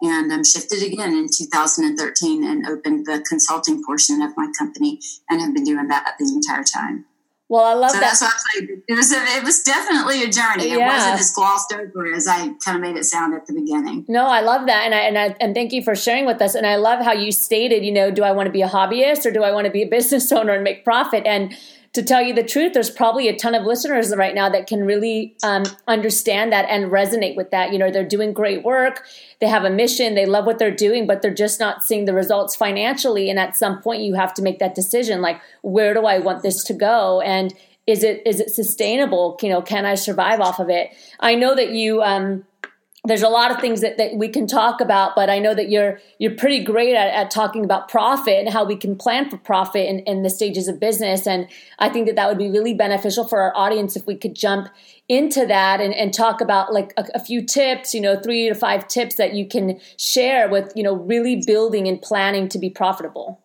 and 0.00 0.30
um, 0.30 0.44
shifted 0.44 0.84
again 0.84 1.14
in 1.14 1.26
2013 1.36 2.44
and 2.44 2.64
opened 2.68 3.06
the 3.06 3.24
consulting 3.28 3.82
portion 3.84 4.22
of 4.22 4.36
my 4.36 4.48
company 4.56 5.00
and 5.28 5.40
have 5.40 5.52
been 5.52 5.64
doing 5.64 5.88
that 5.88 6.14
the 6.20 6.26
entire 6.26 6.62
time. 6.62 7.06
Well, 7.48 7.64
I 7.64 7.74
love 7.74 7.90
so 7.90 8.00
that. 8.00 8.18
That's 8.18 8.22
why 8.22 8.66
it 8.88 8.94
was 8.94 9.12
a, 9.12 9.18
it 9.36 9.44
was 9.44 9.62
definitely 9.62 10.22
a 10.22 10.28
journey. 10.28 10.70
It 10.70 10.80
wasn't 10.80 11.20
as 11.20 11.32
glossed 11.32 11.72
over 11.72 12.12
as 12.12 12.26
I 12.26 12.50
kind 12.64 12.76
of 12.76 12.80
made 12.80 12.96
it 12.96 13.04
sound 13.04 13.34
at 13.34 13.46
the 13.46 13.54
beginning. 13.54 14.04
No, 14.08 14.26
I 14.26 14.40
love 14.40 14.66
that, 14.66 14.84
and 14.84 14.92
I 14.92 15.00
and 15.02 15.16
I 15.16 15.36
and 15.40 15.54
thank 15.54 15.72
you 15.72 15.82
for 15.82 15.94
sharing 15.94 16.26
with 16.26 16.42
us. 16.42 16.56
And 16.56 16.66
I 16.66 16.74
love 16.74 17.04
how 17.04 17.12
you 17.12 17.30
stated, 17.30 17.84
you 17.84 17.92
know, 17.92 18.10
do 18.10 18.24
I 18.24 18.32
want 18.32 18.46
to 18.46 18.52
be 18.52 18.62
a 18.62 18.68
hobbyist 18.68 19.26
or 19.26 19.30
do 19.30 19.44
I 19.44 19.52
want 19.52 19.66
to 19.66 19.70
be 19.70 19.82
a 19.82 19.86
business 19.96 20.30
owner 20.32 20.54
and 20.54 20.64
make 20.64 20.84
profit? 20.84 21.24
And 21.24 21.56
to 21.96 22.02
tell 22.02 22.20
you 22.20 22.34
the 22.34 22.42
truth, 22.42 22.74
there's 22.74 22.90
probably 22.90 23.26
a 23.26 23.34
ton 23.34 23.54
of 23.54 23.64
listeners 23.64 24.14
right 24.14 24.34
now 24.34 24.50
that 24.50 24.66
can 24.66 24.84
really 24.84 25.34
um, 25.42 25.64
understand 25.88 26.52
that 26.52 26.66
and 26.68 26.92
resonate 26.92 27.36
with 27.36 27.50
that. 27.52 27.72
You 27.72 27.78
know, 27.78 27.90
they're 27.90 28.06
doing 28.06 28.34
great 28.34 28.62
work, 28.62 29.06
they 29.40 29.46
have 29.46 29.64
a 29.64 29.70
mission, 29.70 30.14
they 30.14 30.26
love 30.26 30.44
what 30.44 30.58
they're 30.58 30.70
doing, 30.70 31.06
but 31.06 31.22
they're 31.22 31.32
just 31.32 31.58
not 31.58 31.82
seeing 31.82 32.04
the 32.04 32.12
results 32.12 32.54
financially. 32.54 33.30
And 33.30 33.38
at 33.38 33.56
some 33.56 33.80
point, 33.80 34.02
you 34.02 34.12
have 34.12 34.34
to 34.34 34.42
make 34.42 34.58
that 34.58 34.74
decision 34.74 35.22
like, 35.22 35.40
where 35.62 35.94
do 35.94 36.04
I 36.04 36.18
want 36.18 36.42
this 36.42 36.62
to 36.64 36.74
go? 36.74 37.22
And 37.22 37.54
is 37.86 38.04
it 38.04 38.20
is 38.26 38.40
it 38.40 38.50
sustainable? 38.50 39.38
You 39.40 39.48
know, 39.48 39.62
can 39.62 39.86
I 39.86 39.94
survive 39.94 40.40
off 40.40 40.60
of 40.60 40.68
it? 40.68 40.94
I 41.18 41.34
know 41.34 41.54
that 41.54 41.70
you. 41.70 42.02
Um, 42.02 42.44
there's 43.06 43.22
a 43.22 43.28
lot 43.28 43.50
of 43.50 43.60
things 43.60 43.80
that, 43.80 43.98
that 43.98 44.16
we 44.16 44.28
can 44.28 44.46
talk 44.46 44.80
about, 44.80 45.14
but 45.14 45.30
I 45.30 45.38
know 45.38 45.54
that 45.54 45.70
you're 45.70 46.00
you're 46.18 46.34
pretty 46.34 46.62
great 46.64 46.94
at, 46.94 47.14
at 47.14 47.30
talking 47.30 47.64
about 47.64 47.88
profit 47.88 48.38
and 48.40 48.48
how 48.48 48.64
we 48.64 48.76
can 48.76 48.96
plan 48.96 49.30
for 49.30 49.36
profit 49.38 49.86
in, 49.86 50.00
in 50.00 50.22
the 50.22 50.30
stages 50.30 50.66
of 50.68 50.80
business. 50.80 51.26
And 51.26 51.48
I 51.78 51.88
think 51.88 52.06
that 52.06 52.16
that 52.16 52.28
would 52.28 52.38
be 52.38 52.50
really 52.50 52.74
beneficial 52.74 53.26
for 53.26 53.40
our 53.40 53.56
audience 53.56 53.96
if 53.96 54.06
we 54.06 54.16
could 54.16 54.34
jump 54.34 54.68
into 55.08 55.46
that 55.46 55.80
and, 55.80 55.94
and 55.94 56.12
talk 56.12 56.40
about 56.40 56.72
like 56.72 56.92
a, 56.96 57.04
a 57.14 57.20
few 57.20 57.44
tips, 57.44 57.94
you 57.94 58.00
know, 58.00 58.20
three 58.20 58.48
to 58.48 58.54
five 58.54 58.88
tips 58.88 59.14
that 59.16 59.34
you 59.34 59.46
can 59.46 59.80
share 59.96 60.48
with, 60.48 60.72
you 60.74 60.82
know, 60.82 60.94
really 60.94 61.42
building 61.46 61.86
and 61.86 62.02
planning 62.02 62.48
to 62.48 62.58
be 62.58 62.68
profitable. 62.68 63.40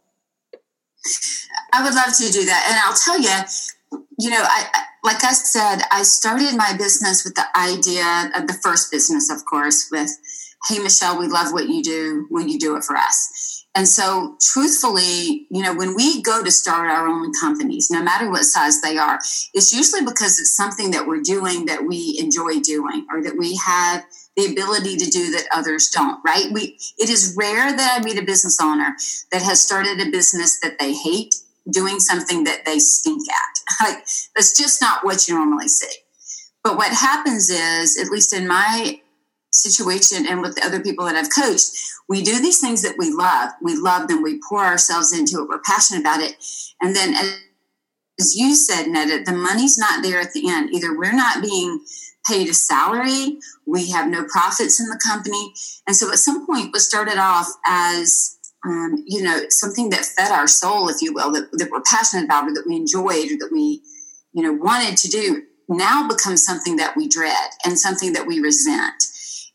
I 1.74 1.84
would 1.84 1.94
love 1.94 2.16
to 2.18 2.32
do 2.32 2.46
that. 2.46 2.66
And 2.68 2.78
I'll 2.84 2.98
tell 2.98 3.20
you, 3.20 4.04
you 4.20 4.30
know, 4.30 4.42
I, 4.44 4.86
like 5.04 5.24
I 5.24 5.34
said, 5.34 5.82
I 5.92 6.04
started 6.04 6.56
my 6.56 6.76
business 6.78 7.24
with 7.24 7.36
the 7.36 7.46
idea 7.58 8.32
of 8.36 8.48
the 8.48 8.58
first 8.62 8.92
business, 8.92 9.32
of 9.32 9.46
course, 9.46 9.90
with, 9.92 10.12
hey, 10.68 10.80
Michelle, 10.80 11.18
we 11.18 11.28
love 11.28 11.54
what 11.54 11.68
you 11.68 11.82
do. 11.82 12.28
Will 12.30 12.46
you 12.46 12.60
do 12.60 12.76
it 12.76 12.84
for 12.84 12.96
us? 12.96 13.66
And 13.74 13.88
so, 13.88 14.36
truthfully, 14.42 15.48
you 15.50 15.64
know, 15.64 15.74
when 15.74 15.96
we 15.96 16.22
go 16.22 16.44
to 16.44 16.52
start 16.52 16.92
our 16.92 17.08
own 17.08 17.32
companies, 17.40 17.90
no 17.90 18.04
matter 18.04 18.30
what 18.30 18.44
size 18.44 18.82
they 18.82 18.98
are, 18.98 19.18
it's 19.54 19.74
usually 19.74 20.04
because 20.04 20.40
it's 20.40 20.56
something 20.56 20.92
that 20.92 21.08
we're 21.08 21.22
doing 21.22 21.66
that 21.68 21.86
we 21.86 22.18
enjoy 22.20 22.60
doing 22.60 23.08
or 23.10 23.24
that 23.24 23.38
we 23.38 23.56
have 23.56 24.04
the 24.36 24.52
ability 24.52 24.98
to 24.98 25.10
do 25.10 25.32
that 25.32 25.48
others 25.56 25.90
don't, 25.90 26.20
right? 26.26 26.48
We, 26.52 26.78
it 26.98 27.10
is 27.10 27.34
rare 27.38 27.76
that 27.76 28.00
I 28.00 28.04
meet 28.04 28.22
a 28.22 28.26
business 28.26 28.60
owner 28.62 28.96
that 29.32 29.42
has 29.42 29.62
started 29.62 30.06
a 30.06 30.12
business 30.12 30.60
that 30.60 30.78
they 30.78 30.94
hate 30.94 31.34
doing 31.70 32.00
something 32.00 32.44
that 32.46 32.66
they 32.66 32.80
stink 32.80 33.28
at. 33.30 33.36
Like 33.82 34.04
that's 34.36 34.58
just 34.58 34.82
not 34.82 35.04
what 35.04 35.28
you 35.28 35.36
normally 35.36 35.68
see. 35.68 35.96
But 36.64 36.78
what 36.78 36.92
happens 36.92 37.50
is, 37.50 37.98
at 37.98 38.12
least 38.12 38.34
in 38.34 38.48
my 38.48 39.00
situation 39.52 40.26
and 40.28 40.42
with 40.42 40.56
the 40.56 40.66
other 40.66 40.80
people 40.80 41.06
that 41.06 41.16
I've 41.16 41.34
coached, 41.34 41.72
we 42.08 42.22
do 42.22 42.40
these 42.40 42.60
things 42.60 42.82
that 42.84 42.96
we 42.98 43.12
love. 43.12 43.52
We 43.62 43.76
love 43.76 44.08
them. 44.08 44.22
We 44.22 44.40
pour 44.48 44.64
ourselves 44.64 45.18
into 45.18 45.42
it. 45.42 45.50
We're 45.50 45.62
passionate 45.62 46.02
about 46.02 46.22
it. 46.22 46.36
And 46.82 46.96
then, 46.96 47.16
as 48.20 48.36
you 48.36 48.56
said, 48.56 48.88
Netta, 48.88 49.24
the 49.26 49.36
money's 49.36 49.78
not 49.78 50.04
there 50.04 50.20
at 50.20 50.34
the 50.34 50.50
end. 50.50 50.70
Either 50.74 50.96
we're 50.96 51.16
not 51.16 51.42
being 51.42 51.84
paid 52.28 52.50
a 52.50 52.54
salary, 52.54 53.40
we 53.66 53.90
have 53.90 54.10
no 54.10 54.24
profits 54.26 54.80
in 54.80 54.88
the 54.88 55.02
company. 55.06 55.54
And 55.88 55.96
so 55.96 56.12
at 56.12 56.20
some 56.20 56.46
point, 56.46 56.70
we 56.72 56.80
started 56.80 57.18
off 57.18 57.48
as 57.66 58.38
um, 58.66 59.04
you 59.08 59.24
know, 59.24 59.42
something 59.50 59.90
that 59.90 60.06
fed 60.06 60.32
our 60.32 60.48
soul, 60.48 60.88
if 60.90 61.02
you 61.02 61.14
will, 61.14 61.32
that, 61.32 61.50
that 61.54 61.70
we're 61.72 61.82
passionate 61.82 62.26
about 62.26 62.48
or 62.48 62.54
that 62.54 62.66
we 62.68 62.76
enjoyed 62.76 63.32
or 63.32 63.38
that 63.40 63.50
we, 63.52 63.82
you 64.34 64.44
know, 64.44 64.54
wanted 64.54 64.98
to 64.98 65.08
do 65.10 65.44
now 65.68 66.08
becomes 66.08 66.44
something 66.44 66.76
that 66.76 66.96
we 66.96 67.08
dread 67.08 67.50
and 67.66 67.80
something 67.80 68.14
that 68.14 68.28
we 68.28 68.40
resent. 68.40 69.04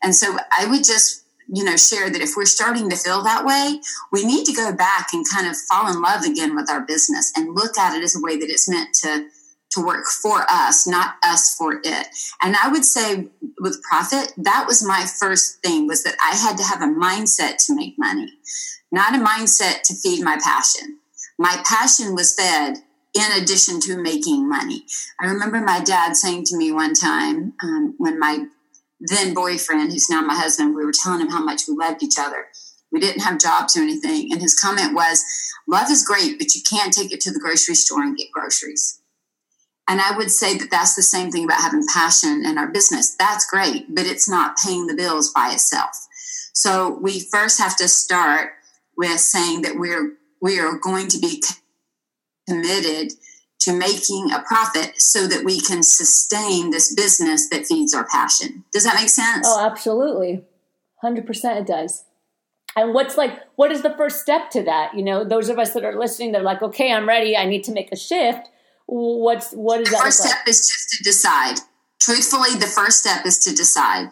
And 0.03 0.15
so 0.15 0.37
I 0.51 0.65
would 0.65 0.83
just, 0.83 1.23
you 1.47 1.63
know, 1.63 1.77
share 1.77 2.09
that 2.09 2.21
if 2.21 2.31
we're 2.35 2.45
starting 2.45 2.89
to 2.89 2.95
feel 2.95 3.23
that 3.23 3.45
way, 3.45 3.79
we 4.11 4.25
need 4.25 4.45
to 4.45 4.53
go 4.53 4.73
back 4.73 5.09
and 5.13 5.25
kind 5.33 5.47
of 5.47 5.55
fall 5.55 5.89
in 5.89 6.01
love 6.01 6.23
again 6.23 6.55
with 6.55 6.69
our 6.69 6.81
business 6.81 7.31
and 7.35 7.55
look 7.55 7.77
at 7.77 7.95
it 7.95 8.03
as 8.03 8.15
a 8.15 8.21
way 8.21 8.37
that 8.37 8.49
it's 8.49 8.69
meant 8.69 8.93
to 9.03 9.27
to 9.77 9.85
work 9.85 10.05
for 10.05 10.45
us, 10.49 10.87
not 10.87 11.15
us 11.23 11.53
for 11.55 11.79
it. 11.83 12.07
And 12.41 12.55
I 12.55 12.69
would 12.69 12.83
say 12.83 13.27
with 13.59 13.81
profit, 13.83 14.33
that 14.37 14.65
was 14.67 14.85
my 14.85 15.05
first 15.19 15.61
thing 15.61 15.87
was 15.87 16.03
that 16.03 16.15
I 16.21 16.35
had 16.35 16.57
to 16.57 16.63
have 16.63 16.81
a 16.81 16.93
mindset 16.93 17.63
to 17.67 17.75
make 17.75 17.97
money, 17.97 18.33
not 18.91 19.15
a 19.15 19.23
mindset 19.23 19.83
to 19.83 19.95
feed 19.95 20.23
my 20.23 20.37
passion. 20.43 20.97
My 21.37 21.61
passion 21.65 22.15
was 22.15 22.33
fed 22.33 22.77
in 23.13 23.41
addition 23.41 23.79
to 23.81 24.01
making 24.01 24.49
money. 24.49 24.83
I 25.19 25.27
remember 25.27 25.59
my 25.59 25.79
dad 25.79 26.15
saying 26.15 26.45
to 26.45 26.57
me 26.57 26.71
one 26.71 26.93
time 26.93 27.53
um, 27.63 27.95
when 27.97 28.19
my 28.19 28.47
then 28.99 29.33
boyfriend, 29.33 29.91
who's 29.91 30.09
now 30.09 30.21
my 30.21 30.35
husband, 30.35 30.75
we 30.75 30.83
were 30.83 30.91
telling 30.91 31.21
him 31.21 31.29
how 31.29 31.43
much 31.43 31.63
we 31.67 31.75
loved 31.75 32.01
each 32.01 32.17
other. 32.19 32.47
We 32.91 32.99
didn't 32.99 33.21
have 33.21 33.39
jobs 33.39 33.77
or 33.77 33.81
anything. 33.81 34.31
And 34.31 34.41
his 34.41 34.59
comment 34.59 34.95
was, 34.95 35.23
Love 35.67 35.91
is 35.91 36.03
great, 36.03 36.39
but 36.39 36.55
you 36.55 36.61
can't 36.67 36.93
take 36.93 37.11
it 37.11 37.21
to 37.21 37.31
the 37.31 37.39
grocery 37.39 37.75
store 37.75 38.01
and 38.01 38.17
get 38.17 38.31
groceries. 38.31 38.96
And 39.87 40.01
I 40.01 40.15
would 40.17 40.31
say 40.31 40.57
that 40.57 40.69
that's 40.69 40.95
the 40.95 41.01
same 41.01 41.31
thing 41.31 41.45
about 41.45 41.61
having 41.61 41.85
passion 41.93 42.43
in 42.45 42.57
our 42.57 42.67
business. 42.67 43.15
That's 43.15 43.45
great, 43.49 43.93
but 43.93 44.05
it's 44.05 44.29
not 44.29 44.57
paying 44.57 44.87
the 44.87 44.95
bills 44.95 45.31
by 45.31 45.51
itself. 45.53 46.07
So 46.53 46.97
we 47.01 47.19
first 47.19 47.59
have 47.59 47.77
to 47.77 47.87
start 47.87 48.51
with 48.97 49.19
saying 49.19 49.61
that 49.61 49.77
we're 49.77 50.17
we 50.41 50.59
are 50.59 50.77
going 50.77 51.07
to 51.07 51.19
be 51.19 51.41
committed 52.47 53.13
to 53.59 53.73
making 53.73 54.31
a 54.31 54.43
profit 54.43 55.01
so 55.01 55.27
that 55.27 55.43
we 55.43 55.59
can 55.59 55.81
sustain 55.81 56.69
this 56.69 56.93
business 56.93 57.49
that 57.49 57.65
feeds 57.65 57.93
our 57.93 58.05
passion. 58.07 58.63
Does 58.71 58.83
that 58.83 58.95
make 58.95 59.09
sense? 59.09 59.47
Oh, 59.49 59.65
absolutely. 59.65 60.43
100% 61.03 61.61
it 61.61 61.67
does. 61.67 62.03
And 62.75 62.93
what's 62.93 63.17
like, 63.17 63.39
what 63.55 63.71
is 63.71 63.81
the 63.81 63.95
first 63.97 64.21
step 64.21 64.51
to 64.51 64.63
that? 64.63 64.95
You 64.95 65.03
know, 65.03 65.23
those 65.23 65.49
of 65.49 65.57
us 65.57 65.73
that 65.73 65.83
are 65.83 65.97
listening, 65.97 66.31
they're 66.31 66.43
like, 66.43 66.61
okay, 66.61 66.91
I'm 66.91 67.07
ready. 67.07 67.35
I 67.35 67.45
need 67.45 67.63
to 67.63 67.71
make 67.71 67.91
a 67.91 67.95
shift 67.95 68.47
what's 68.87 69.51
what 69.51 69.81
is 69.81 69.89
the 69.89 69.95
that 69.95 70.03
first 70.03 70.19
step 70.19 70.37
like? 70.39 70.47
is 70.47 70.67
just 70.67 70.89
to 70.91 71.03
decide. 71.03 71.59
Truthfully 72.01 72.55
the 72.59 72.67
first 72.67 72.99
step 72.99 73.25
is 73.25 73.37
to 73.39 73.53
decide. 73.53 74.09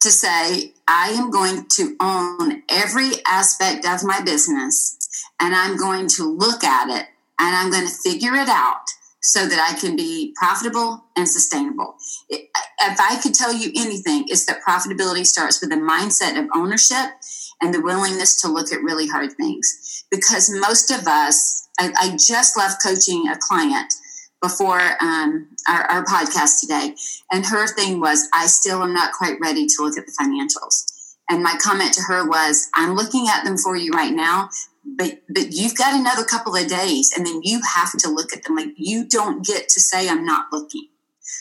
To 0.00 0.10
say 0.10 0.72
i 0.88 1.10
am 1.10 1.30
going 1.30 1.66
to 1.76 1.96
own 2.00 2.62
every 2.68 3.10
aspect 3.26 3.86
of 3.86 4.02
my 4.02 4.20
business 4.20 4.98
and 5.40 5.54
i'm 5.54 5.76
going 5.76 6.08
to 6.08 6.24
look 6.24 6.64
at 6.64 6.88
it 6.88 7.06
and 7.38 7.56
i'm 7.56 7.70
going 7.70 7.86
to 7.86 7.94
figure 7.94 8.34
it 8.34 8.48
out 8.48 8.82
so 9.20 9.46
that 9.46 9.60
i 9.60 9.78
can 9.78 9.94
be 9.94 10.34
profitable 10.36 11.04
and 11.16 11.28
sustainable. 11.28 11.94
If 12.28 12.98
i 12.98 13.20
could 13.22 13.34
tell 13.34 13.52
you 13.52 13.70
anything 13.76 14.24
it's 14.26 14.44
that 14.46 14.58
profitability 14.66 15.24
starts 15.24 15.60
with 15.60 15.70
a 15.72 15.76
mindset 15.76 16.36
of 16.36 16.48
ownership 16.52 17.12
and 17.60 17.72
the 17.72 17.80
willingness 17.80 18.40
to 18.42 18.48
look 18.48 18.72
at 18.72 18.82
really 18.82 19.06
hard 19.06 19.32
things. 19.34 20.04
Because 20.10 20.50
most 20.50 20.90
of 20.90 21.06
us 21.06 21.68
I, 21.78 21.92
I 21.96 22.16
just 22.16 22.56
left 22.56 22.82
coaching 22.82 23.28
a 23.28 23.36
client 23.36 23.94
before 24.42 24.80
um, 25.00 25.48
our, 25.68 25.82
our 25.84 26.04
podcast 26.04 26.60
today. 26.60 26.94
And 27.30 27.46
her 27.46 27.66
thing 27.68 28.00
was, 28.00 28.28
I 28.34 28.46
still 28.46 28.82
am 28.82 28.92
not 28.92 29.12
quite 29.12 29.38
ready 29.40 29.66
to 29.66 29.82
look 29.82 29.96
at 29.96 30.04
the 30.06 30.12
financials. 30.20 31.14
And 31.30 31.42
my 31.42 31.56
comment 31.62 31.94
to 31.94 32.02
her 32.02 32.28
was, 32.28 32.68
I'm 32.74 32.94
looking 32.94 33.28
at 33.28 33.44
them 33.44 33.56
for 33.56 33.76
you 33.76 33.92
right 33.92 34.12
now, 34.12 34.50
but 34.84 35.20
but 35.28 35.52
you've 35.52 35.76
got 35.76 35.94
another 35.94 36.24
couple 36.24 36.54
of 36.56 36.66
days 36.66 37.12
and 37.16 37.26
then 37.26 37.40
you 37.42 37.60
have 37.74 37.92
to 37.98 38.10
look 38.10 38.32
at 38.32 38.42
them 38.42 38.56
like 38.56 38.72
you 38.76 39.06
don't 39.06 39.46
get 39.46 39.68
to 39.68 39.80
say 39.80 40.08
i'm 40.08 40.24
not 40.24 40.46
looking 40.52 40.88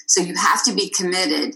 so 0.05 0.21
you 0.21 0.35
have 0.35 0.63
to 0.63 0.73
be 0.73 0.89
committed 0.89 1.55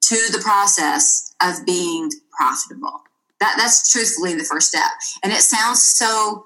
to 0.00 0.16
the 0.30 0.40
process 0.42 1.34
of 1.42 1.64
being 1.64 2.10
profitable 2.38 3.02
that 3.40 3.54
that's 3.56 3.90
truthfully 3.90 4.34
the 4.34 4.44
first 4.44 4.68
step 4.68 4.90
and 5.22 5.32
it 5.32 5.40
sounds 5.40 5.82
so 5.82 6.44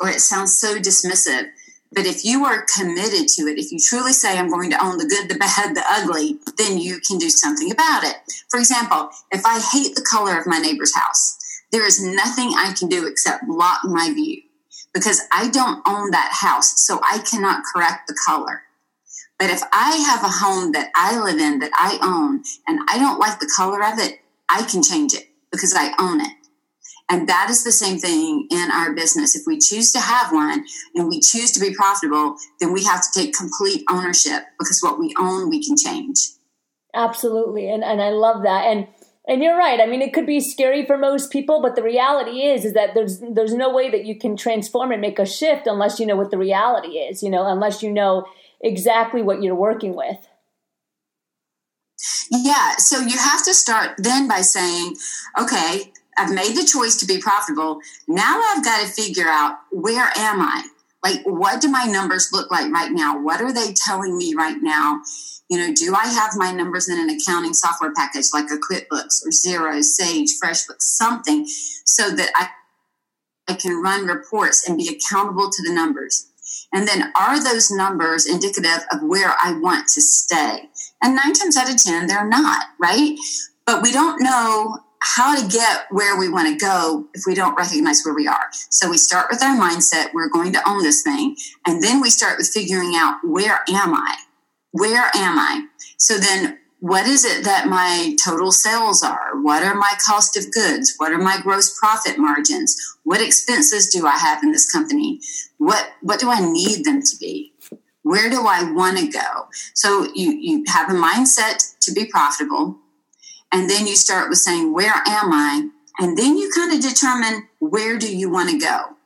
or 0.00 0.08
it 0.08 0.20
sounds 0.20 0.58
so 0.58 0.78
dismissive 0.78 1.48
but 1.92 2.06
if 2.06 2.24
you 2.24 2.44
are 2.44 2.66
committed 2.76 3.28
to 3.28 3.42
it, 3.42 3.58
if 3.58 3.72
you 3.72 3.78
truly 3.78 4.12
say, 4.12 4.36
I'm 4.36 4.50
going 4.50 4.70
to 4.70 4.84
own 4.84 4.98
the 4.98 5.06
good, 5.06 5.28
the 5.28 5.38
bad, 5.38 5.74
the 5.74 5.84
ugly, 5.88 6.38
then 6.58 6.78
you 6.78 7.00
can 7.06 7.18
do 7.18 7.30
something 7.30 7.70
about 7.72 8.04
it. 8.04 8.16
For 8.50 8.58
example, 8.58 9.10
if 9.30 9.44
I 9.46 9.60
hate 9.72 9.94
the 9.94 10.06
color 10.08 10.38
of 10.38 10.46
my 10.46 10.58
neighbor's 10.58 10.94
house, 10.94 11.38
there 11.72 11.86
is 11.86 12.02
nothing 12.02 12.52
I 12.56 12.74
can 12.78 12.88
do 12.88 13.06
except 13.06 13.46
block 13.46 13.80
my 13.84 14.12
view 14.12 14.42
because 14.92 15.22
I 15.32 15.48
don't 15.48 15.82
own 15.86 16.10
that 16.10 16.30
house, 16.32 16.86
so 16.86 17.00
I 17.02 17.18
cannot 17.18 17.62
correct 17.72 18.06
the 18.06 18.18
color. 18.26 18.62
But 19.38 19.50
if 19.50 19.62
I 19.72 19.96
have 19.96 20.24
a 20.24 20.28
home 20.28 20.72
that 20.72 20.90
I 20.94 21.18
live 21.18 21.38
in 21.38 21.60
that 21.60 21.70
I 21.74 21.98
own 22.02 22.42
and 22.66 22.80
I 22.88 22.98
don't 22.98 23.20
like 23.20 23.38
the 23.38 23.50
color 23.54 23.84
of 23.84 23.98
it, 23.98 24.20
I 24.48 24.62
can 24.62 24.82
change 24.82 25.14
it 25.14 25.28
because 25.52 25.74
I 25.76 25.94
own 25.98 26.20
it. 26.20 26.32
And 27.10 27.28
that 27.28 27.48
is 27.48 27.64
the 27.64 27.72
same 27.72 27.98
thing 27.98 28.46
in 28.50 28.70
our 28.70 28.92
business. 28.94 29.34
If 29.34 29.46
we 29.46 29.58
choose 29.58 29.92
to 29.92 30.00
have 30.00 30.30
one 30.32 30.66
and 30.94 31.08
we 31.08 31.20
choose 31.20 31.50
to 31.52 31.60
be 31.60 31.74
profitable, 31.74 32.36
then 32.60 32.72
we 32.72 32.84
have 32.84 33.02
to 33.02 33.08
take 33.18 33.34
complete 33.34 33.82
ownership 33.90 34.42
because 34.58 34.80
what 34.82 34.98
we 34.98 35.14
own, 35.18 35.48
we 35.48 35.64
can 35.64 35.76
change. 35.76 36.18
Absolutely. 36.94 37.70
And, 37.70 37.82
and 37.82 38.02
I 38.02 38.10
love 38.10 38.42
that. 38.42 38.66
And, 38.66 38.88
and 39.26 39.42
you're 39.42 39.56
right. 39.56 39.80
I 39.80 39.86
mean, 39.86 40.02
it 40.02 40.12
could 40.12 40.26
be 40.26 40.40
scary 40.40 40.84
for 40.84 40.98
most 40.98 41.30
people, 41.30 41.62
but 41.62 41.76
the 41.76 41.82
reality 41.82 42.42
is, 42.42 42.66
is 42.66 42.74
that 42.74 42.94
there's, 42.94 43.20
there's 43.20 43.54
no 43.54 43.72
way 43.72 43.90
that 43.90 44.04
you 44.04 44.18
can 44.18 44.36
transform 44.36 44.92
and 44.92 45.00
make 45.00 45.18
a 45.18 45.26
shift 45.26 45.66
unless 45.66 45.98
you 45.98 46.06
know 46.06 46.16
what 46.16 46.30
the 46.30 46.38
reality 46.38 46.98
is, 46.98 47.22
you 47.22 47.30
know, 47.30 47.46
unless 47.46 47.82
you 47.82 47.90
know 47.90 48.26
exactly 48.60 49.22
what 49.22 49.42
you're 49.42 49.54
working 49.54 49.94
with. 49.94 50.18
Yeah. 52.30 52.76
So 52.76 53.00
you 53.00 53.16
have 53.16 53.44
to 53.44 53.54
start 53.54 53.92
then 53.98 54.28
by 54.28 54.42
saying, 54.42 54.96
okay, 55.40 55.92
I've 56.18 56.34
made 56.34 56.56
the 56.56 56.64
choice 56.64 56.96
to 56.98 57.06
be 57.06 57.18
profitable. 57.18 57.80
Now 58.06 58.40
I've 58.50 58.64
got 58.64 58.80
to 58.80 58.92
figure 58.92 59.28
out 59.28 59.58
where 59.70 60.10
am 60.16 60.40
I? 60.40 60.68
Like, 61.02 61.22
what 61.24 61.60
do 61.60 61.68
my 61.68 61.84
numbers 61.84 62.30
look 62.32 62.50
like 62.50 62.72
right 62.72 62.90
now? 62.90 63.22
What 63.22 63.40
are 63.40 63.52
they 63.52 63.72
telling 63.72 64.18
me 64.18 64.34
right 64.34 64.56
now? 64.60 65.00
You 65.48 65.58
know, 65.58 65.72
do 65.72 65.94
I 65.94 66.06
have 66.06 66.32
my 66.36 66.50
numbers 66.50 66.88
in 66.88 66.98
an 66.98 67.08
accounting 67.08 67.54
software 67.54 67.92
package 67.94 68.26
like 68.34 68.46
a 68.50 68.56
QuickBooks 68.58 69.24
or 69.24 69.30
Xero, 69.30 69.82
Sage, 69.82 70.30
FreshBooks, 70.42 70.82
something 70.82 71.46
so 71.84 72.10
that 72.10 72.30
I, 72.34 72.48
I 73.48 73.54
can 73.54 73.80
run 73.80 74.06
reports 74.06 74.68
and 74.68 74.76
be 74.76 74.88
accountable 74.88 75.48
to 75.50 75.62
the 75.62 75.72
numbers? 75.72 76.26
And 76.72 76.86
then 76.86 77.12
are 77.18 77.42
those 77.42 77.70
numbers 77.70 78.26
indicative 78.26 78.84
of 78.92 79.02
where 79.02 79.34
I 79.42 79.58
want 79.58 79.88
to 79.88 80.00
stay? 80.00 80.68
And 81.02 81.14
nine 81.14 81.32
times 81.32 81.56
out 81.56 81.70
of 81.70 81.82
10, 81.82 82.08
they're 82.08 82.28
not, 82.28 82.66
right? 82.78 83.16
But 83.64 83.82
we 83.82 83.92
don't 83.92 84.20
know 84.22 84.78
how 85.00 85.40
to 85.40 85.48
get 85.48 85.86
where 85.90 86.18
we 86.18 86.28
want 86.28 86.48
to 86.48 86.64
go 86.64 87.06
if 87.14 87.22
we 87.26 87.34
don't 87.34 87.56
recognize 87.56 88.02
where 88.04 88.14
we 88.14 88.26
are. 88.26 88.46
So 88.70 88.90
we 88.90 88.98
start 88.98 89.28
with 89.30 89.42
our 89.42 89.56
mindset, 89.56 90.12
we're 90.12 90.30
going 90.30 90.52
to 90.52 90.68
own 90.68 90.82
this 90.82 91.02
thing. 91.02 91.36
And 91.66 91.82
then 91.82 92.00
we 92.00 92.10
start 92.10 92.38
with 92.38 92.48
figuring 92.48 92.92
out 92.94 93.18
where 93.24 93.60
am 93.68 93.94
I? 93.94 94.16
Where 94.72 95.10
am 95.14 95.38
I? 95.38 95.66
So 95.96 96.18
then 96.18 96.58
what 96.80 97.06
is 97.06 97.24
it 97.24 97.44
that 97.44 97.66
my 97.66 98.16
total 98.24 98.52
sales 98.52 99.02
are? 99.02 99.40
What 99.42 99.64
are 99.64 99.74
my 99.74 99.92
cost 100.06 100.36
of 100.36 100.50
goods? 100.52 100.94
What 100.98 101.12
are 101.12 101.18
my 101.18 101.38
gross 101.42 101.76
profit 101.76 102.18
margins? 102.18 102.76
What 103.02 103.20
expenses 103.20 103.88
do 103.92 104.06
I 104.06 104.16
have 104.16 104.42
in 104.44 104.52
this 104.52 104.70
company? 104.70 105.20
What 105.58 105.90
what 106.02 106.20
do 106.20 106.30
I 106.30 106.40
need 106.40 106.84
them 106.84 107.02
to 107.02 107.16
be? 107.18 107.52
Where 108.02 108.30
do 108.30 108.46
I 108.46 108.70
want 108.72 108.98
to 108.98 109.08
go? 109.08 109.48
So 109.74 110.06
you 110.14 110.30
you 110.30 110.64
have 110.68 110.88
a 110.88 110.94
mindset 110.94 111.76
to 111.80 111.92
be 111.92 112.06
profitable 112.06 112.78
and 113.52 113.68
then 113.68 113.86
you 113.86 113.96
start 113.96 114.28
with 114.28 114.38
saying, 114.38 114.72
Where 114.72 114.94
am 115.06 115.32
I? 115.32 115.68
And 115.98 116.16
then 116.16 116.36
you 116.36 116.50
kind 116.54 116.72
of 116.72 116.80
determine 116.80 117.48
where 117.58 117.98
do 117.98 118.14
you 118.14 118.30
want 118.30 118.50
to 118.50 118.58
go? 118.58 118.96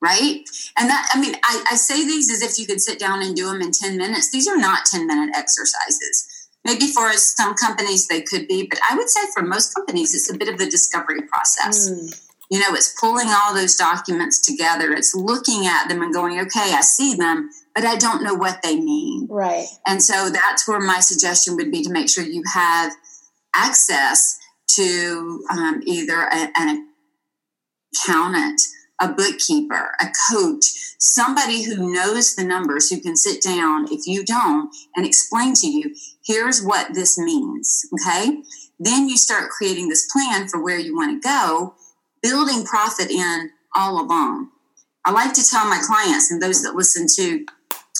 Right? 0.00 0.40
And 0.76 0.90
that, 0.90 1.08
I 1.14 1.20
mean, 1.20 1.36
I, 1.44 1.64
I 1.70 1.74
say 1.76 2.04
these 2.04 2.28
as 2.30 2.42
if 2.42 2.58
you 2.58 2.66
could 2.66 2.80
sit 2.80 2.98
down 2.98 3.22
and 3.22 3.36
do 3.36 3.46
them 3.46 3.62
in 3.62 3.70
10 3.70 3.96
minutes. 3.96 4.32
These 4.32 4.48
are 4.48 4.56
not 4.56 4.86
10 4.86 5.06
minute 5.06 5.30
exercises. 5.36 6.48
Maybe 6.64 6.88
for 6.88 7.12
some 7.12 7.54
companies 7.54 8.08
they 8.08 8.20
could 8.20 8.48
be, 8.48 8.66
but 8.68 8.80
I 8.88 8.96
would 8.96 9.08
say 9.08 9.20
for 9.32 9.42
most 9.42 9.74
companies 9.74 10.14
it's 10.14 10.32
a 10.32 10.36
bit 10.36 10.48
of 10.48 10.58
the 10.58 10.66
discovery 10.66 11.22
process. 11.22 11.90
Mm. 11.90 12.20
You 12.50 12.60
know, 12.60 12.74
it's 12.74 12.94
pulling 13.00 13.28
all 13.28 13.54
those 13.54 13.76
documents 13.76 14.40
together. 14.40 14.92
It's 14.92 15.14
looking 15.14 15.66
at 15.66 15.88
them 15.88 16.02
and 16.02 16.12
going, 16.12 16.38
okay, 16.40 16.72
I 16.74 16.82
see 16.82 17.14
them, 17.14 17.50
but 17.74 17.84
I 17.84 17.96
don't 17.96 18.22
know 18.22 18.34
what 18.34 18.62
they 18.62 18.76
mean. 18.76 19.26
Right. 19.30 19.66
And 19.86 20.02
so 20.02 20.30
that's 20.30 20.68
where 20.68 20.80
my 20.80 21.00
suggestion 21.00 21.56
would 21.56 21.70
be 21.70 21.82
to 21.82 21.90
make 21.90 22.08
sure 22.08 22.24
you 22.24 22.42
have 22.52 22.92
access 23.54 24.38
to 24.76 25.44
um, 25.50 25.82
either 25.84 26.22
a, 26.22 26.50
an 26.56 26.88
accountant, 27.94 28.60
a 29.00 29.08
bookkeeper, 29.08 29.92
a 30.00 30.06
coach, 30.30 30.64
somebody 30.98 31.64
who 31.64 31.92
knows 31.92 32.34
the 32.34 32.44
numbers, 32.44 32.88
who 32.88 33.00
can 33.00 33.16
sit 33.16 33.42
down 33.42 33.86
if 33.90 34.06
you 34.06 34.24
don't 34.24 34.74
and 34.96 35.04
explain 35.04 35.54
to 35.54 35.66
you, 35.66 35.94
here's 36.24 36.62
what 36.62 36.94
this 36.94 37.18
means. 37.18 37.86
Okay. 37.94 38.42
Then 38.78 39.08
you 39.08 39.16
start 39.16 39.50
creating 39.50 39.88
this 39.88 40.10
plan 40.12 40.48
for 40.48 40.62
where 40.62 40.78
you 40.78 40.94
want 40.96 41.22
to 41.22 41.28
go. 41.28 41.74
building 42.22 42.64
profit 42.64 43.10
in 43.10 43.50
all 43.74 44.00
along. 44.00 44.48
I 45.04 45.10
like 45.10 45.34
to 45.34 45.48
tell 45.48 45.66
my 45.66 45.80
clients 45.84 46.30
and 46.30 46.40
those 46.40 46.62
that 46.62 46.74
listen 46.76 47.06
to 47.16 47.44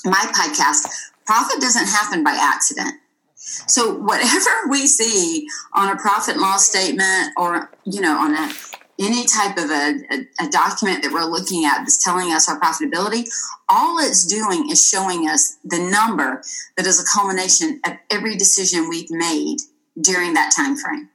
my 0.04 0.24
podcast 0.34 0.88
profit 1.26 1.60
doesn't 1.60 1.88
happen 1.88 2.22
by 2.22 2.36
accident. 2.40 2.94
So 3.42 3.94
whatever 3.94 4.50
we 4.70 4.86
see 4.86 5.48
on 5.74 5.94
a 5.94 5.98
profit 5.98 6.34
and 6.34 6.42
loss 6.42 6.68
statement 6.68 7.32
or 7.36 7.70
you 7.84 8.00
know 8.00 8.16
on 8.18 8.34
a 8.34 8.52
any 9.00 9.24
type 9.24 9.56
of 9.56 9.70
a, 9.70 9.94
a, 10.12 10.46
a, 10.46 10.50
document 10.50 11.02
that 11.02 11.10
we're 11.12 11.24
looking 11.24 11.64
at 11.64 11.78
that's 11.78 12.02
telling 12.04 12.30
us 12.30 12.48
our 12.48 12.60
profitability, 12.60 13.26
all 13.68 13.98
it's 13.98 14.26
doing 14.26 14.70
is 14.70 14.86
showing 14.86 15.28
us 15.28 15.56
the 15.64 15.78
number 15.78 16.42
that 16.76 16.86
is 16.86 17.00
a 17.00 17.04
culmination 17.04 17.80
of 17.84 17.94
every 18.10 18.36
decision 18.36 18.88
we've 18.88 19.10
made 19.10 19.56
during 20.00 20.34
that 20.34 20.52
time 20.54 20.76
frame. 20.76 21.08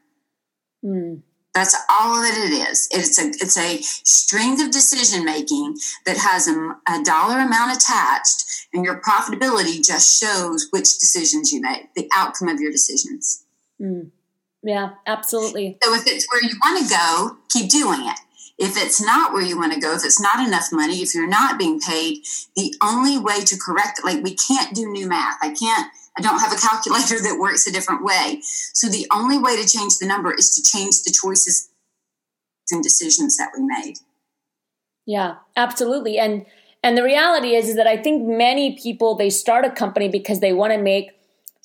Mm. 0.83 1.21
That's 1.57 1.75
all 1.89 2.21
that 2.21 2.37
it 2.37 2.69
is. 2.69 2.87
It's 2.91 3.17
a 3.17 3.29
it's 3.29 3.57
a 3.57 3.81
string 3.81 4.61
of 4.61 4.69
decision 4.69 5.25
making 5.25 5.75
that 6.05 6.15
has 6.15 6.47
a, 6.47 6.53
a 6.87 7.03
dollar 7.03 7.39
amount 7.39 7.75
attached, 7.75 8.67
and 8.73 8.85
your 8.85 9.01
profitability 9.01 9.83
just 9.83 10.21
shows 10.21 10.67
which 10.69 10.99
decisions 10.99 11.51
you 11.51 11.59
make, 11.59 11.91
the 11.95 12.07
outcome 12.15 12.49
of 12.49 12.59
your 12.59 12.71
decisions. 12.71 13.43
Mm. 13.81 14.11
Yeah, 14.61 14.91
absolutely. 15.07 15.79
So 15.81 15.95
if 15.95 16.03
it's 16.05 16.27
where 16.31 16.43
you 16.43 16.55
want 16.63 16.87
to 16.87 16.93
go, 16.93 17.37
keep 17.49 17.71
doing 17.71 18.01
it. 18.01 18.19
If 18.59 18.77
it's 18.77 19.01
not 19.01 19.33
where 19.33 19.41
you 19.41 19.57
want 19.57 19.73
to 19.73 19.79
go, 19.79 19.95
if 19.95 20.05
it's 20.05 20.21
not 20.21 20.45
enough 20.47 20.67
money, 20.71 21.01
if 21.01 21.15
you're 21.15 21.27
not 21.27 21.57
being 21.57 21.79
paid, 21.79 22.19
the 22.55 22.75
only 22.83 23.17
way 23.17 23.41
to 23.43 23.57
correct 23.57 23.97
it, 23.97 24.05
like 24.05 24.23
we 24.23 24.35
can't 24.35 24.75
do 24.75 24.91
new 24.91 25.07
math. 25.07 25.37
I 25.41 25.55
can't 25.55 25.91
I 26.17 26.21
don't 26.21 26.39
have 26.39 26.51
a 26.51 26.55
calculator 26.55 27.19
that 27.23 27.37
works 27.39 27.67
a 27.67 27.71
different 27.71 28.03
way. 28.03 28.39
So 28.73 28.87
the 28.87 29.07
only 29.13 29.37
way 29.37 29.61
to 29.61 29.67
change 29.67 29.97
the 29.99 30.07
number 30.07 30.33
is 30.33 30.51
to 30.55 30.63
change 30.63 31.03
the 31.03 31.11
choices 31.11 31.69
and 32.71 32.83
decisions 32.83 33.37
that 33.37 33.51
we 33.55 33.63
made. 33.63 33.97
Yeah, 35.05 35.35
absolutely. 35.55 36.19
And 36.19 36.45
and 36.83 36.97
the 36.97 37.03
reality 37.03 37.55
is 37.55 37.69
is 37.69 37.75
that 37.75 37.87
I 37.87 37.97
think 37.97 38.27
many 38.27 38.77
people 38.77 39.15
they 39.15 39.29
start 39.29 39.65
a 39.65 39.71
company 39.71 40.09
because 40.09 40.41
they 40.41 40.53
want 40.53 40.73
to 40.73 40.79
make 40.79 41.11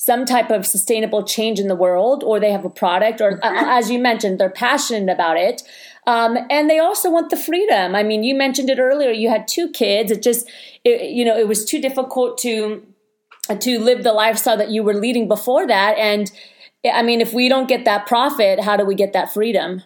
some 0.03 0.25
type 0.25 0.51
of 0.51 0.67
sustainable 0.67 1.23
change 1.23 1.61
in 1.61 1.69
the 1.69 1.77
world 1.77 2.25
or 2.25 2.41
they 2.41 2.51
have 2.51 2.65
a 2.65 2.71
product 2.71 3.21
or 3.21 3.39
mm-hmm. 3.39 3.65
as 3.69 3.89
you 3.89 4.01
mentioned 4.01 4.41
they're 4.41 4.51
passionate 4.51 5.13
about 5.13 5.37
it 5.37 5.63
um, 6.09 6.37
and 6.51 6.69
they 6.69 6.81
also 6.81 7.09
want 7.09 7.31
the 7.31 7.37
freedom 7.37 7.95
i 7.95 8.03
mean 8.03 8.25
you 8.25 8.35
mentioned 8.35 8.69
it 8.69 8.81
earlier 8.81 9.11
you 9.11 9.29
had 9.29 9.47
two 9.47 9.71
kids 9.71 10.11
it 10.11 10.21
just 10.21 10.51
it, 10.83 11.11
you 11.11 11.25
know 11.25 11.39
it 11.39 11.47
was 11.47 11.65
too 11.65 11.81
difficult 11.81 12.37
to 12.37 12.85
to 13.49 13.79
live 13.79 14.03
the 14.03 14.13
lifestyle 14.13 14.57
that 14.57 14.71
you 14.71 14.83
were 14.83 14.95
leading 14.95 15.29
before 15.29 15.67
that. 15.67 15.99
And 15.99 16.31
I 16.85 17.03
mean, 17.03 17.21
if 17.21 17.33
we 17.33 17.49
don't 17.49 17.69
get 17.69 17.85
that 17.85 18.07
profit, 18.07 18.61
how 18.61 18.77
do 18.77 18.85
we 18.85 18.95
get 18.95 19.13
that 19.13 19.33
freedom? 19.33 19.83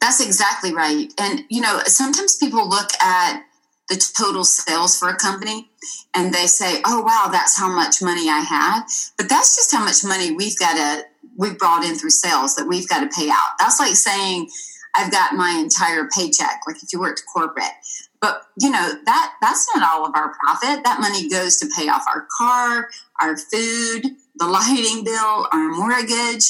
That's 0.00 0.24
exactly 0.24 0.74
right. 0.74 1.12
And, 1.20 1.44
you 1.48 1.60
know, 1.60 1.80
sometimes 1.84 2.36
people 2.36 2.68
look 2.68 2.90
at 3.00 3.42
the 3.88 4.12
total 4.16 4.44
sales 4.44 4.98
for 4.98 5.08
a 5.08 5.16
company 5.16 5.68
and 6.14 6.32
they 6.34 6.46
say, 6.46 6.80
oh, 6.84 7.02
wow, 7.02 7.28
that's 7.30 7.58
how 7.58 7.68
much 7.68 8.02
money 8.02 8.28
I 8.28 8.40
have. 8.40 8.88
But 9.16 9.28
that's 9.28 9.56
just 9.56 9.72
how 9.72 9.84
much 9.84 10.04
money 10.04 10.32
we've 10.32 10.58
got 10.58 10.74
to, 10.74 11.04
we've 11.36 11.58
brought 11.58 11.84
in 11.84 11.94
through 11.94 12.10
sales 12.10 12.56
that 12.56 12.66
we've 12.66 12.88
got 12.88 13.00
to 13.00 13.16
pay 13.16 13.28
out. 13.30 13.58
That's 13.58 13.78
like 13.78 13.94
saying, 13.94 14.48
I've 14.94 15.10
got 15.10 15.34
my 15.34 15.58
entire 15.62 16.08
paycheck, 16.14 16.62
like 16.66 16.82
if 16.82 16.92
you 16.92 17.00
worked 17.00 17.22
corporate. 17.32 17.72
But 18.22 18.42
you 18.58 18.70
know 18.70 18.94
that 19.04 19.34
that's 19.42 19.66
not 19.74 19.86
all 19.86 20.06
of 20.06 20.12
our 20.14 20.32
profit. 20.40 20.84
That 20.84 21.00
money 21.00 21.28
goes 21.28 21.56
to 21.58 21.68
pay 21.76 21.88
off 21.88 22.04
our 22.08 22.26
car, 22.38 22.88
our 23.20 23.36
food, 23.36 24.04
the 24.36 24.46
lighting 24.46 25.04
bill, 25.04 25.48
our 25.52 25.68
mortgage, 25.70 26.44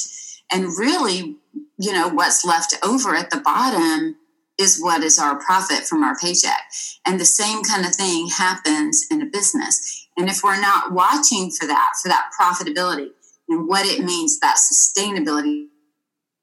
and 0.51 0.77
really, 0.77 1.35
you 1.79 1.91
know, 1.91 2.09
what's 2.09 2.45
left 2.45 2.75
over 2.85 3.15
at 3.15 3.31
the 3.31 3.41
bottom 3.41 4.15
is 4.59 4.79
what 4.79 5.03
is 5.03 5.17
our 5.17 5.39
profit 5.39 5.79
from 5.79 6.03
our 6.03 6.15
paycheck. 6.15 6.61
And 7.07 7.19
the 7.19 7.25
same 7.25 7.63
kind 7.63 7.85
of 7.85 7.95
thing 7.95 8.27
happens 8.27 9.07
in 9.09 9.23
a 9.23 9.25
business. 9.25 10.07
And 10.15 10.29
if 10.29 10.43
we're 10.43 10.61
not 10.61 10.91
watching 10.91 11.49
for 11.49 11.65
that, 11.65 11.93
for 12.01 12.07
that 12.09 12.29
profitability 12.39 13.09
and 13.49 13.67
what 13.67 13.87
it 13.87 14.05
means, 14.05 14.39
that 14.39 14.57
sustainability 14.57 15.69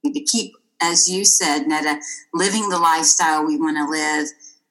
to 0.05 0.21
keep, 0.25 0.55
as 0.83 1.09
you 1.09 1.25
said, 1.25 1.69
Netta, 1.69 2.01
living 2.35 2.69
the 2.69 2.79
lifestyle 2.79 3.47
we 3.47 3.57
want 3.57 3.77
to 3.77 3.89
live 3.89 4.29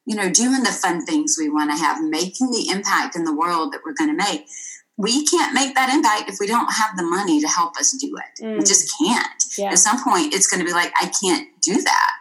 you 0.09 0.15
know, 0.15 0.27
doing 0.27 0.63
the 0.63 0.71
fun 0.71 1.05
things 1.05 1.37
we 1.37 1.49
want 1.49 1.69
to 1.69 1.77
have, 1.77 2.03
making 2.03 2.49
the 2.49 2.67
impact 2.71 3.15
in 3.15 3.25
the 3.25 3.33
world 3.33 3.71
that 3.71 3.81
we're 3.85 3.93
going 3.93 4.09
to 4.09 4.15
make. 4.15 4.47
We 4.97 5.23
can't 5.27 5.53
make 5.53 5.75
that 5.75 5.93
impact 5.93 6.31
if 6.31 6.37
we 6.39 6.47
don't 6.47 6.73
have 6.73 6.97
the 6.97 7.03
money 7.03 7.39
to 7.39 7.47
help 7.47 7.77
us 7.77 7.91
do 7.91 8.17
it. 8.17 8.43
Mm. 8.43 8.57
We 8.57 8.59
just 8.61 8.91
can't. 8.97 9.43
Yeah. 9.55 9.69
At 9.69 9.77
some 9.77 10.03
point, 10.03 10.33
it's 10.33 10.47
going 10.47 10.61
to 10.61 10.65
be 10.65 10.73
like, 10.73 10.91
I 10.99 11.11
can't 11.21 11.47
do 11.61 11.79
that. 11.83 12.11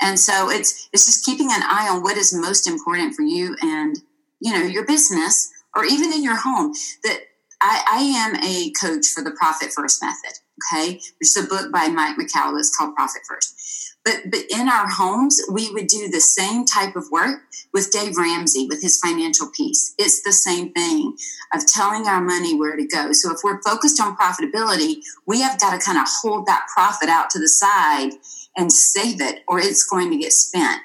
And 0.00 0.18
so 0.18 0.50
it's 0.50 0.88
it's 0.94 1.04
just 1.04 1.24
keeping 1.24 1.48
an 1.52 1.62
eye 1.62 1.86
on 1.90 2.02
what 2.02 2.16
is 2.16 2.32
most 2.32 2.66
important 2.66 3.14
for 3.14 3.22
you 3.22 3.56
and 3.62 3.96
you 4.40 4.52
know 4.52 4.64
your 4.64 4.86
business 4.86 5.52
or 5.76 5.84
even 5.84 6.12
in 6.14 6.24
your 6.24 6.36
home. 6.36 6.72
That 7.04 7.18
I, 7.60 7.84
I 7.90 7.98
am 7.98 8.36
a 8.36 8.72
coach 8.72 9.06
for 9.08 9.22
the 9.22 9.30
Profit 9.32 9.70
First 9.70 10.02
Method. 10.02 10.38
Okay, 10.56 10.94
which 10.94 11.28
is 11.28 11.36
a 11.36 11.48
book 11.48 11.72
by 11.72 11.88
Mike 11.88 12.16
Michalowicz 12.16 12.60
It's 12.60 12.76
called 12.76 12.94
Profit 12.94 13.22
First. 13.28 13.94
But, 14.04 14.30
but 14.30 14.40
in 14.50 14.68
our 14.68 14.88
homes, 14.88 15.40
we 15.50 15.72
would 15.72 15.86
do 15.86 16.08
the 16.08 16.20
same 16.20 16.64
type 16.66 16.94
of 16.94 17.10
work 17.10 17.40
with 17.72 17.90
Dave 17.90 18.16
Ramsey 18.18 18.66
with 18.68 18.82
his 18.82 19.00
financial 19.00 19.50
piece. 19.56 19.94
It's 19.98 20.22
the 20.22 20.32
same 20.32 20.72
thing 20.72 21.16
of 21.54 21.66
telling 21.66 22.06
our 22.06 22.20
money 22.20 22.54
where 22.54 22.76
to 22.76 22.86
go. 22.86 23.12
So 23.12 23.32
if 23.32 23.38
we're 23.42 23.62
focused 23.62 24.00
on 24.00 24.16
profitability, 24.16 24.96
we 25.26 25.40
have 25.40 25.58
got 25.58 25.72
to 25.72 25.84
kind 25.84 25.98
of 25.98 26.06
hold 26.06 26.46
that 26.46 26.66
profit 26.72 27.08
out 27.08 27.30
to 27.30 27.38
the 27.38 27.48
side 27.48 28.10
and 28.56 28.70
save 28.70 29.20
it 29.20 29.42
or 29.48 29.58
it's 29.58 29.84
going 29.84 30.10
to 30.10 30.18
get 30.18 30.32
spent. 30.32 30.82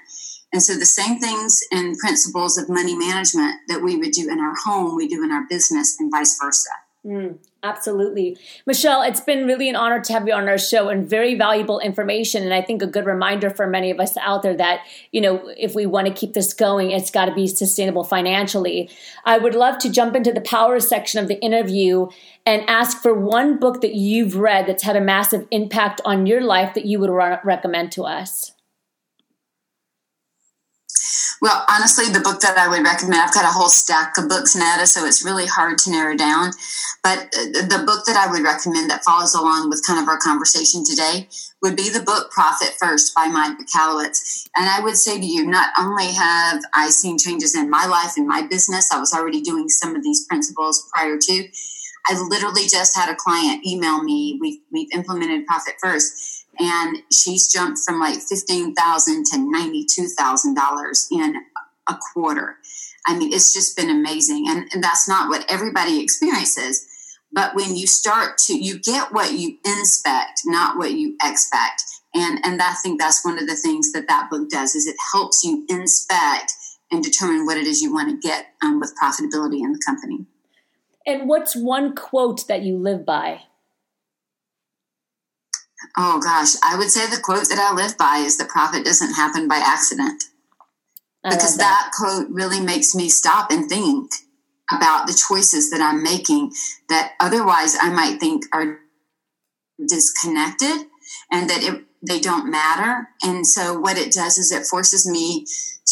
And 0.51 0.63
so 0.63 0.73
the 0.75 0.85
same 0.85 1.19
things 1.19 1.61
and 1.71 1.97
principles 1.97 2.57
of 2.57 2.69
money 2.69 2.95
management 2.95 3.55
that 3.67 3.83
we 3.83 3.97
would 3.97 4.11
do 4.11 4.29
in 4.31 4.39
our 4.39 4.55
home, 4.65 4.95
we 4.95 5.07
do 5.07 5.23
in 5.23 5.31
our 5.31 5.45
business 5.47 5.97
and 5.99 6.09
vice 6.09 6.39
versa. 6.41 6.69
Mm, 7.05 7.37
absolutely. 7.63 8.37
Michelle, 8.65 9.01
it's 9.01 9.19
been 9.19 9.45
really 9.45 9.69
an 9.69 9.75
honor 9.75 9.99
to 10.01 10.13
have 10.13 10.27
you 10.27 10.33
on 10.33 10.47
our 10.47 10.57
show 10.57 10.89
and 10.89 11.09
very 11.09 11.35
valuable 11.35 11.79
information. 11.79 12.43
And 12.43 12.53
I 12.53 12.61
think 12.61 12.81
a 12.81 12.87
good 12.87 13.05
reminder 13.05 13.49
for 13.49 13.67
many 13.67 13.91
of 13.91 13.99
us 13.99 14.15
out 14.17 14.43
there 14.43 14.55
that, 14.55 14.81
you 15.11 15.21
know, 15.21 15.53
if 15.57 15.75
we 15.75 15.85
want 15.85 16.07
to 16.07 16.13
keep 16.13 16.33
this 16.33 16.53
going, 16.53 16.91
it's 16.91 17.11
got 17.11 17.25
to 17.25 17.33
be 17.33 17.47
sustainable 17.47 18.03
financially. 18.03 18.89
I 19.25 19.37
would 19.37 19.55
love 19.55 19.77
to 19.79 19.91
jump 19.91 20.15
into 20.15 20.31
the 20.31 20.41
power 20.41 20.79
section 20.79 21.19
of 21.19 21.27
the 21.27 21.39
interview 21.41 22.07
and 22.45 22.67
ask 22.69 23.01
for 23.01 23.13
one 23.13 23.59
book 23.59 23.81
that 23.81 23.95
you've 23.95 24.35
read 24.35 24.67
that's 24.67 24.83
had 24.83 24.95
a 24.95 25.01
massive 25.01 25.47
impact 25.51 26.01
on 26.05 26.25
your 26.25 26.41
life 26.41 26.73
that 26.73 26.85
you 26.85 26.99
would 26.99 27.09
re- 27.09 27.39
recommend 27.43 27.91
to 27.93 28.03
us. 28.03 28.53
Well, 31.41 31.65
honestly, 31.69 32.05
the 32.11 32.19
book 32.19 32.41
that 32.41 32.57
I 32.57 32.67
would 32.67 32.83
recommend, 32.83 33.21
I've 33.21 33.33
got 33.33 33.45
a 33.45 33.51
whole 33.51 33.69
stack 33.69 34.17
of 34.17 34.27
books, 34.27 34.55
Netta, 34.55 34.85
so 34.87 35.05
it's 35.05 35.23
really 35.23 35.45
hard 35.45 35.77
to 35.79 35.91
narrow 35.91 36.15
down. 36.15 36.51
But 37.03 37.33
uh, 37.33 37.65
the 37.67 37.83
book 37.85 38.05
that 38.05 38.17
I 38.17 38.29
would 38.29 38.43
recommend 38.43 38.89
that 38.89 39.03
follows 39.03 39.33
along 39.33 39.69
with 39.69 39.85
kind 39.85 40.01
of 40.01 40.07
our 40.07 40.19
conversation 40.19 40.83
today 40.83 41.27
would 41.61 41.75
be 41.75 41.89
the 41.89 42.01
book 42.03 42.31
Profit 42.31 42.75
First 42.79 43.13
by 43.15 43.27
Mike 43.27 43.57
Michalowicz. 43.57 44.49
And 44.55 44.69
I 44.69 44.81
would 44.81 44.95
say 44.95 45.19
to 45.19 45.25
you, 45.25 45.45
not 45.45 45.71
only 45.77 46.11
have 46.11 46.61
I 46.73 46.89
seen 46.89 47.17
changes 47.17 47.55
in 47.55 47.69
my 47.69 47.85
life 47.85 48.13
and 48.17 48.27
my 48.27 48.45
business, 48.47 48.91
I 48.91 48.99
was 48.99 49.13
already 49.13 49.41
doing 49.41 49.69
some 49.69 49.95
of 49.95 50.03
these 50.03 50.25
principles 50.25 50.89
prior 50.93 51.17
to. 51.17 51.47
I 52.07 52.19
literally 52.29 52.67
just 52.67 52.97
had 52.97 53.09
a 53.09 53.15
client 53.15 53.65
email 53.65 54.03
me. 54.03 54.37
We've, 54.41 54.59
we've 54.71 54.91
implemented 54.93 55.45
Profit 55.45 55.75
First 55.81 56.38
and 56.59 56.97
she's 57.11 57.51
jumped 57.51 57.79
from 57.85 57.99
like 57.99 58.19
fifteen 58.19 58.73
thousand 58.75 59.25
to 59.27 59.37
ninety 59.37 59.85
two 59.85 60.07
thousand 60.07 60.55
dollars 60.55 61.07
in 61.11 61.35
a 61.89 61.95
quarter. 62.13 62.57
I 63.07 63.17
mean, 63.17 63.33
it's 63.33 63.53
just 63.53 63.75
been 63.75 63.89
amazing, 63.89 64.45
and, 64.47 64.69
and 64.73 64.83
that's 64.83 65.07
not 65.07 65.29
what 65.29 65.45
everybody 65.49 66.01
experiences. 66.01 66.85
But 67.31 67.55
when 67.55 67.75
you 67.75 67.87
start 67.87 68.37
to, 68.45 68.57
you 68.57 68.79
get 68.79 69.13
what 69.13 69.33
you 69.33 69.57
inspect, 69.63 70.41
not 70.45 70.77
what 70.77 70.91
you 70.91 71.15
expect, 71.23 71.83
and 72.13 72.39
and 72.43 72.61
I 72.61 72.73
think 72.83 72.99
that's 72.99 73.23
one 73.23 73.39
of 73.39 73.47
the 73.47 73.55
things 73.55 73.91
that 73.93 74.07
that 74.07 74.29
book 74.29 74.49
does 74.49 74.75
is 74.75 74.87
it 74.87 74.95
helps 75.13 75.43
you 75.43 75.65
inspect 75.69 76.53
and 76.91 77.03
determine 77.03 77.45
what 77.45 77.57
it 77.57 77.67
is 77.67 77.81
you 77.81 77.93
want 77.93 78.09
to 78.09 78.27
get 78.27 78.47
um, 78.63 78.79
with 78.79 78.93
profitability 79.01 79.61
in 79.61 79.71
the 79.71 79.81
company. 79.85 80.25
And 81.05 81.27
what's 81.27 81.55
one 81.55 81.95
quote 81.95 82.47
that 82.47 82.63
you 82.63 82.77
live 82.77 83.05
by? 83.05 83.43
Oh 85.97 86.19
gosh, 86.21 86.55
I 86.63 86.77
would 86.77 86.89
say 86.89 87.07
the 87.07 87.21
quote 87.21 87.49
that 87.49 87.59
I 87.59 87.73
live 87.73 87.97
by 87.97 88.17
is 88.17 88.37
that 88.37 88.49
profit 88.49 88.85
doesn't 88.85 89.13
happen 89.13 89.47
by 89.47 89.57
accident. 89.57 90.23
I 91.23 91.29
because 91.29 91.57
that. 91.57 91.91
that 91.91 91.91
quote 91.97 92.27
really 92.29 92.61
makes 92.61 92.95
me 92.95 93.09
stop 93.09 93.51
and 93.51 93.67
think 93.69 94.11
about 94.71 95.07
the 95.07 95.13
choices 95.13 95.71
that 95.71 95.81
I'm 95.81 96.03
making 96.03 96.53
that 96.89 97.13
otherwise 97.19 97.75
I 97.81 97.89
might 97.89 98.19
think 98.19 98.45
are 98.53 98.79
disconnected 99.87 100.87
and 101.31 101.49
that 101.49 101.63
it, 101.63 101.85
they 102.07 102.19
don't 102.19 102.51
matter. 102.51 103.09
And 103.23 103.45
so 103.45 103.79
what 103.79 103.97
it 103.97 104.11
does 104.11 104.37
is 104.37 104.51
it 104.51 104.67
forces 104.67 105.09
me 105.09 105.45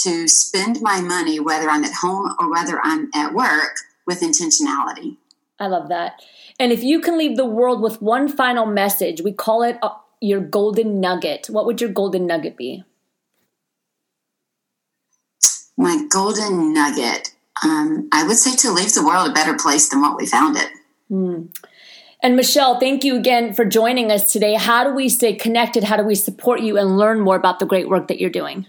to 0.03 0.27
spend 0.27 0.79
my 0.81 1.01
money, 1.01 1.39
whether 1.39 1.69
I'm 1.69 1.83
at 1.83 1.95
home 2.01 2.35
or 2.39 2.51
whether 2.51 2.79
I'm 2.83 3.09
at 3.13 3.33
work, 3.33 3.77
with 4.05 4.21
intentionality. 4.21 5.17
I 5.59 5.67
love 5.67 5.89
that. 5.89 6.21
And 6.59 6.71
if 6.71 6.83
you 6.83 6.99
can 6.99 7.17
leave 7.17 7.37
the 7.37 7.45
world 7.45 7.81
with 7.81 8.01
one 8.01 8.27
final 8.27 8.65
message, 8.65 9.21
we 9.21 9.33
call 9.33 9.63
it 9.63 9.77
your 10.21 10.39
golden 10.39 10.99
nugget, 10.99 11.47
what 11.49 11.65
would 11.65 11.81
your 11.81 11.91
golden 11.91 12.27
nugget 12.27 12.57
be? 12.57 12.83
My 15.77 16.05
golden 16.09 16.73
nugget, 16.73 17.33
um, 17.63 18.09
I 18.11 18.25
would 18.25 18.37
say 18.37 18.55
to 18.55 18.71
leave 18.71 18.93
the 18.93 19.05
world 19.05 19.29
a 19.29 19.33
better 19.33 19.55
place 19.55 19.89
than 19.89 20.01
what 20.01 20.17
we 20.17 20.25
found 20.25 20.57
it. 20.57 20.69
Mm. 21.11 21.55
And 22.23 22.35
Michelle, 22.35 22.79
thank 22.79 23.03
you 23.03 23.15
again 23.15 23.53
for 23.53 23.63
joining 23.63 24.11
us 24.11 24.31
today. 24.31 24.55
How 24.55 24.83
do 24.83 24.93
we 24.93 25.07
stay 25.07 25.35
connected? 25.35 25.83
How 25.83 25.97
do 25.97 26.03
we 26.03 26.15
support 26.15 26.61
you 26.61 26.77
and 26.77 26.97
learn 26.97 27.19
more 27.19 27.35
about 27.35 27.59
the 27.59 27.67
great 27.67 27.87
work 27.89 28.07
that 28.07 28.19
you're 28.19 28.31
doing? 28.31 28.65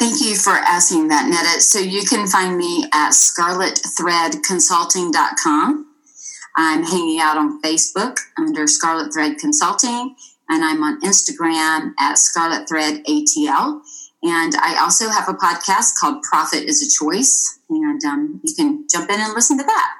Thank 0.00 0.20
you 0.22 0.34
for 0.34 0.52
asking 0.52 1.08
that, 1.08 1.28
Netta. 1.28 1.60
So 1.60 1.78
you 1.78 2.04
can 2.04 2.26
find 2.26 2.56
me 2.56 2.86
at 2.90 3.10
scarletthreadconsulting.com. 3.10 5.86
I'm 6.56 6.82
hanging 6.82 7.20
out 7.20 7.36
on 7.36 7.60
Facebook 7.60 8.16
under 8.38 8.66
Scarlet 8.66 9.12
Thread 9.12 9.36
Consulting, 9.36 10.16
and 10.48 10.64
I'm 10.64 10.82
on 10.82 11.02
Instagram 11.02 11.92
at 11.98 12.16
Scarlet 12.16 12.66
Thread 12.66 13.04
ATL. 13.04 13.82
And 14.22 14.54
I 14.56 14.78
also 14.80 15.10
have 15.10 15.28
a 15.28 15.34
podcast 15.34 15.96
called 16.00 16.22
Profit 16.22 16.64
is 16.64 16.82
a 16.82 16.88
Choice, 16.98 17.58
and 17.68 18.02
um, 18.02 18.40
you 18.42 18.54
can 18.54 18.86
jump 18.90 19.10
in 19.10 19.20
and 19.20 19.34
listen 19.34 19.58
to 19.58 19.64
that. 19.64 19.96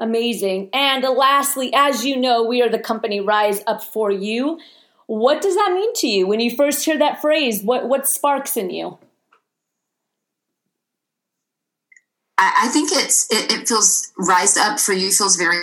Amazing. 0.00 0.70
And 0.72 1.04
lastly, 1.04 1.72
as 1.72 2.04
you 2.04 2.16
know, 2.16 2.42
we 2.42 2.62
are 2.62 2.68
the 2.68 2.80
company 2.80 3.20
Rise 3.20 3.62
Up 3.68 3.84
for 3.84 4.10
You. 4.10 4.58
What 5.06 5.40
does 5.40 5.54
that 5.54 5.70
mean 5.72 5.94
to 5.94 6.08
you 6.08 6.26
when 6.26 6.40
you 6.40 6.56
first 6.56 6.84
hear 6.84 6.98
that 6.98 7.20
phrase? 7.20 7.62
What 7.62 7.88
what 7.88 8.08
sparks 8.08 8.56
in 8.56 8.70
you? 8.70 8.98
I, 12.38 12.64
I 12.64 12.68
think 12.68 12.90
it's 12.92 13.30
it, 13.32 13.52
it, 13.52 13.68
feels 13.68 14.12
rise 14.18 14.56
up 14.56 14.78
for 14.78 14.92
you 14.92 15.10
feels 15.10 15.36
very 15.36 15.62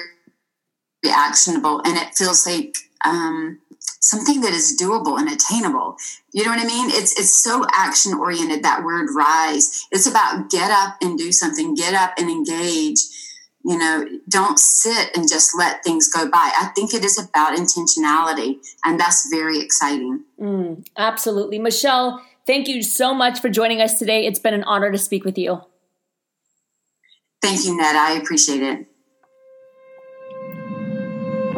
actionable, 1.06 1.82
and 1.86 1.98
it 1.98 2.16
feels 2.16 2.46
like 2.48 2.76
um, 3.06 3.60
something 4.00 4.42
that 4.42 4.54
is 4.54 4.80
doable 4.82 5.20
and 5.20 5.30
attainable. 5.30 5.98
You 6.32 6.44
know 6.44 6.52
what 6.52 6.60
I 6.60 6.66
mean? 6.66 6.90
It's 6.90 7.20
it's 7.20 7.36
so 7.36 7.66
action 7.72 8.14
oriented. 8.14 8.64
That 8.64 8.84
word 8.84 9.10
rise. 9.16 9.86
It's 9.92 10.08
about 10.08 10.50
get 10.50 10.72
up 10.72 10.98
and 11.02 11.18
do 11.18 11.32
something. 11.32 11.76
Get 11.76 11.94
up 11.94 12.14
and 12.18 12.30
engage 12.30 13.00
you 13.66 13.78
know 13.78 14.06
don't 14.28 14.60
sit 14.60 15.16
and 15.16 15.28
just 15.28 15.58
let 15.58 15.84
things 15.84 16.10
go 16.10 16.30
by 16.30 16.52
i 16.60 16.66
think 16.76 16.94
it 16.94 17.04
is 17.04 17.18
about 17.18 17.58
intentionality 17.58 18.58
and 18.84 19.00
that's 19.00 19.30
very 19.30 19.60
exciting 19.60 20.24
mm, 20.40 20.86
absolutely 20.98 21.58
michelle 21.58 22.22
thank 22.46 22.68
you 22.68 22.84
so 22.84 23.14
much 23.14 23.40
for 23.40 23.50
joining 23.50 23.82
us 23.82 23.98
today 23.98 24.26
it's 24.26 24.40
been 24.40 24.54
an 24.54 24.64
honor 24.64 24.92
to 24.92 24.98
speak 24.98 25.24
with 25.24 25.38
you 25.38 25.62
thank 27.44 27.64
you 27.66 27.78
ned 27.78 27.96
i 27.96 28.14
appreciate 28.14 28.64
it 28.64 28.88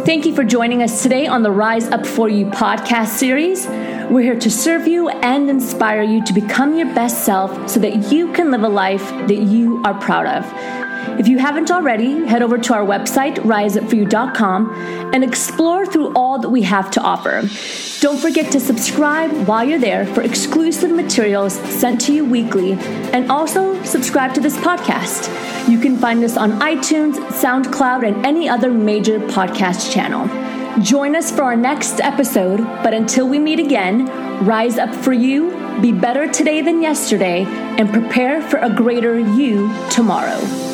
Thank 0.06 0.28
you 0.28 0.36
for 0.36 0.43
joining 0.43 0.84
us 0.84 1.02
today 1.02 1.26
on 1.26 1.41
the 1.41 1.50
Rise 1.50 1.88
Up 1.88 2.06
For 2.06 2.30
You 2.30 2.45
podcast 2.45 3.08
series. 3.08 3.65
We're 4.12 4.21
here 4.21 4.39
to 4.39 4.52
serve 4.52 4.88
you 4.88 5.10
and 5.10 5.50
inspire 5.50 6.04
you 6.04 6.24
to 6.26 6.32
become 6.32 6.78
your 6.78 6.93
best 6.93 7.26
self 7.26 7.67
so 7.67 7.80
that 7.80 8.12
you 8.12 8.32
can 8.32 8.52
live 8.52 8.62
a 8.62 8.69
life 8.69 9.10
that 9.28 9.39
you 9.39 9.82
are 9.84 10.00
proud 10.00 10.28
of. 10.28 10.85
If 11.20 11.28
you 11.28 11.38
haven't 11.38 11.72
already, 11.72 12.26
head 12.28 12.41
over 12.41 12.58
to 12.58 12.74
our 12.74 12.86
website, 12.86 13.36
riseupforyou.com, 13.38 14.72
and 15.13 15.24
explore 15.24 15.86
through 15.86 16.13
all 16.13 16.39
that 16.39 16.50
we 16.50 16.62
have 16.63 16.91
to 16.91 17.02
offer. 17.02 17.41
Don't 18.02 18.20
forget 18.20 18.52
to 18.52 18.60
subscribe 18.60 19.32
while 19.48 19.63
you're 19.63 19.80
there 19.80 20.06
for 20.08 20.22
exclusive 20.22 20.91
materials 20.91 21.54
sent 21.54 22.02
to 22.02 22.13
you 22.13 22.26
weekly, 22.26 22.74
and 23.13 23.32
also 23.32 23.82
subscribe 23.84 24.34
to 24.34 24.41
this 24.41 24.58
podcast. 24.58 25.30
You 25.70 25.80
can 25.80 25.98
find 25.98 26.24
us 26.24 26.38
on 26.38 26.60
iTunes, 26.60 27.15
SoundCloud, 27.30 28.06
and 28.06 28.26
any 28.26 28.50
other 28.50 28.72
major 28.72 29.20
podcast 29.20 29.91
channel. 29.91 30.28
Join 30.84 31.15
us 31.15 31.32
for 31.32 31.44
our 31.44 31.56
next 31.56 32.02
episode, 32.02 32.60
but 32.84 32.94
until 32.94 33.28
we 33.30 33.39
meet 33.39 33.60
again, 33.60 34.06
rise 34.46 34.78
up 34.78 34.94
for 34.94 35.13
you, 35.13 35.52
be 35.82 35.94
better 35.94 36.28
today 36.28 36.62
than 36.62 36.82
yesterday, 36.82 37.46
and 37.46 37.89
prepare 37.89 38.41
for 38.41 38.58
a 38.58 38.70
greater 38.70 39.18
you 39.18 39.74
tomorrow. 39.89 40.64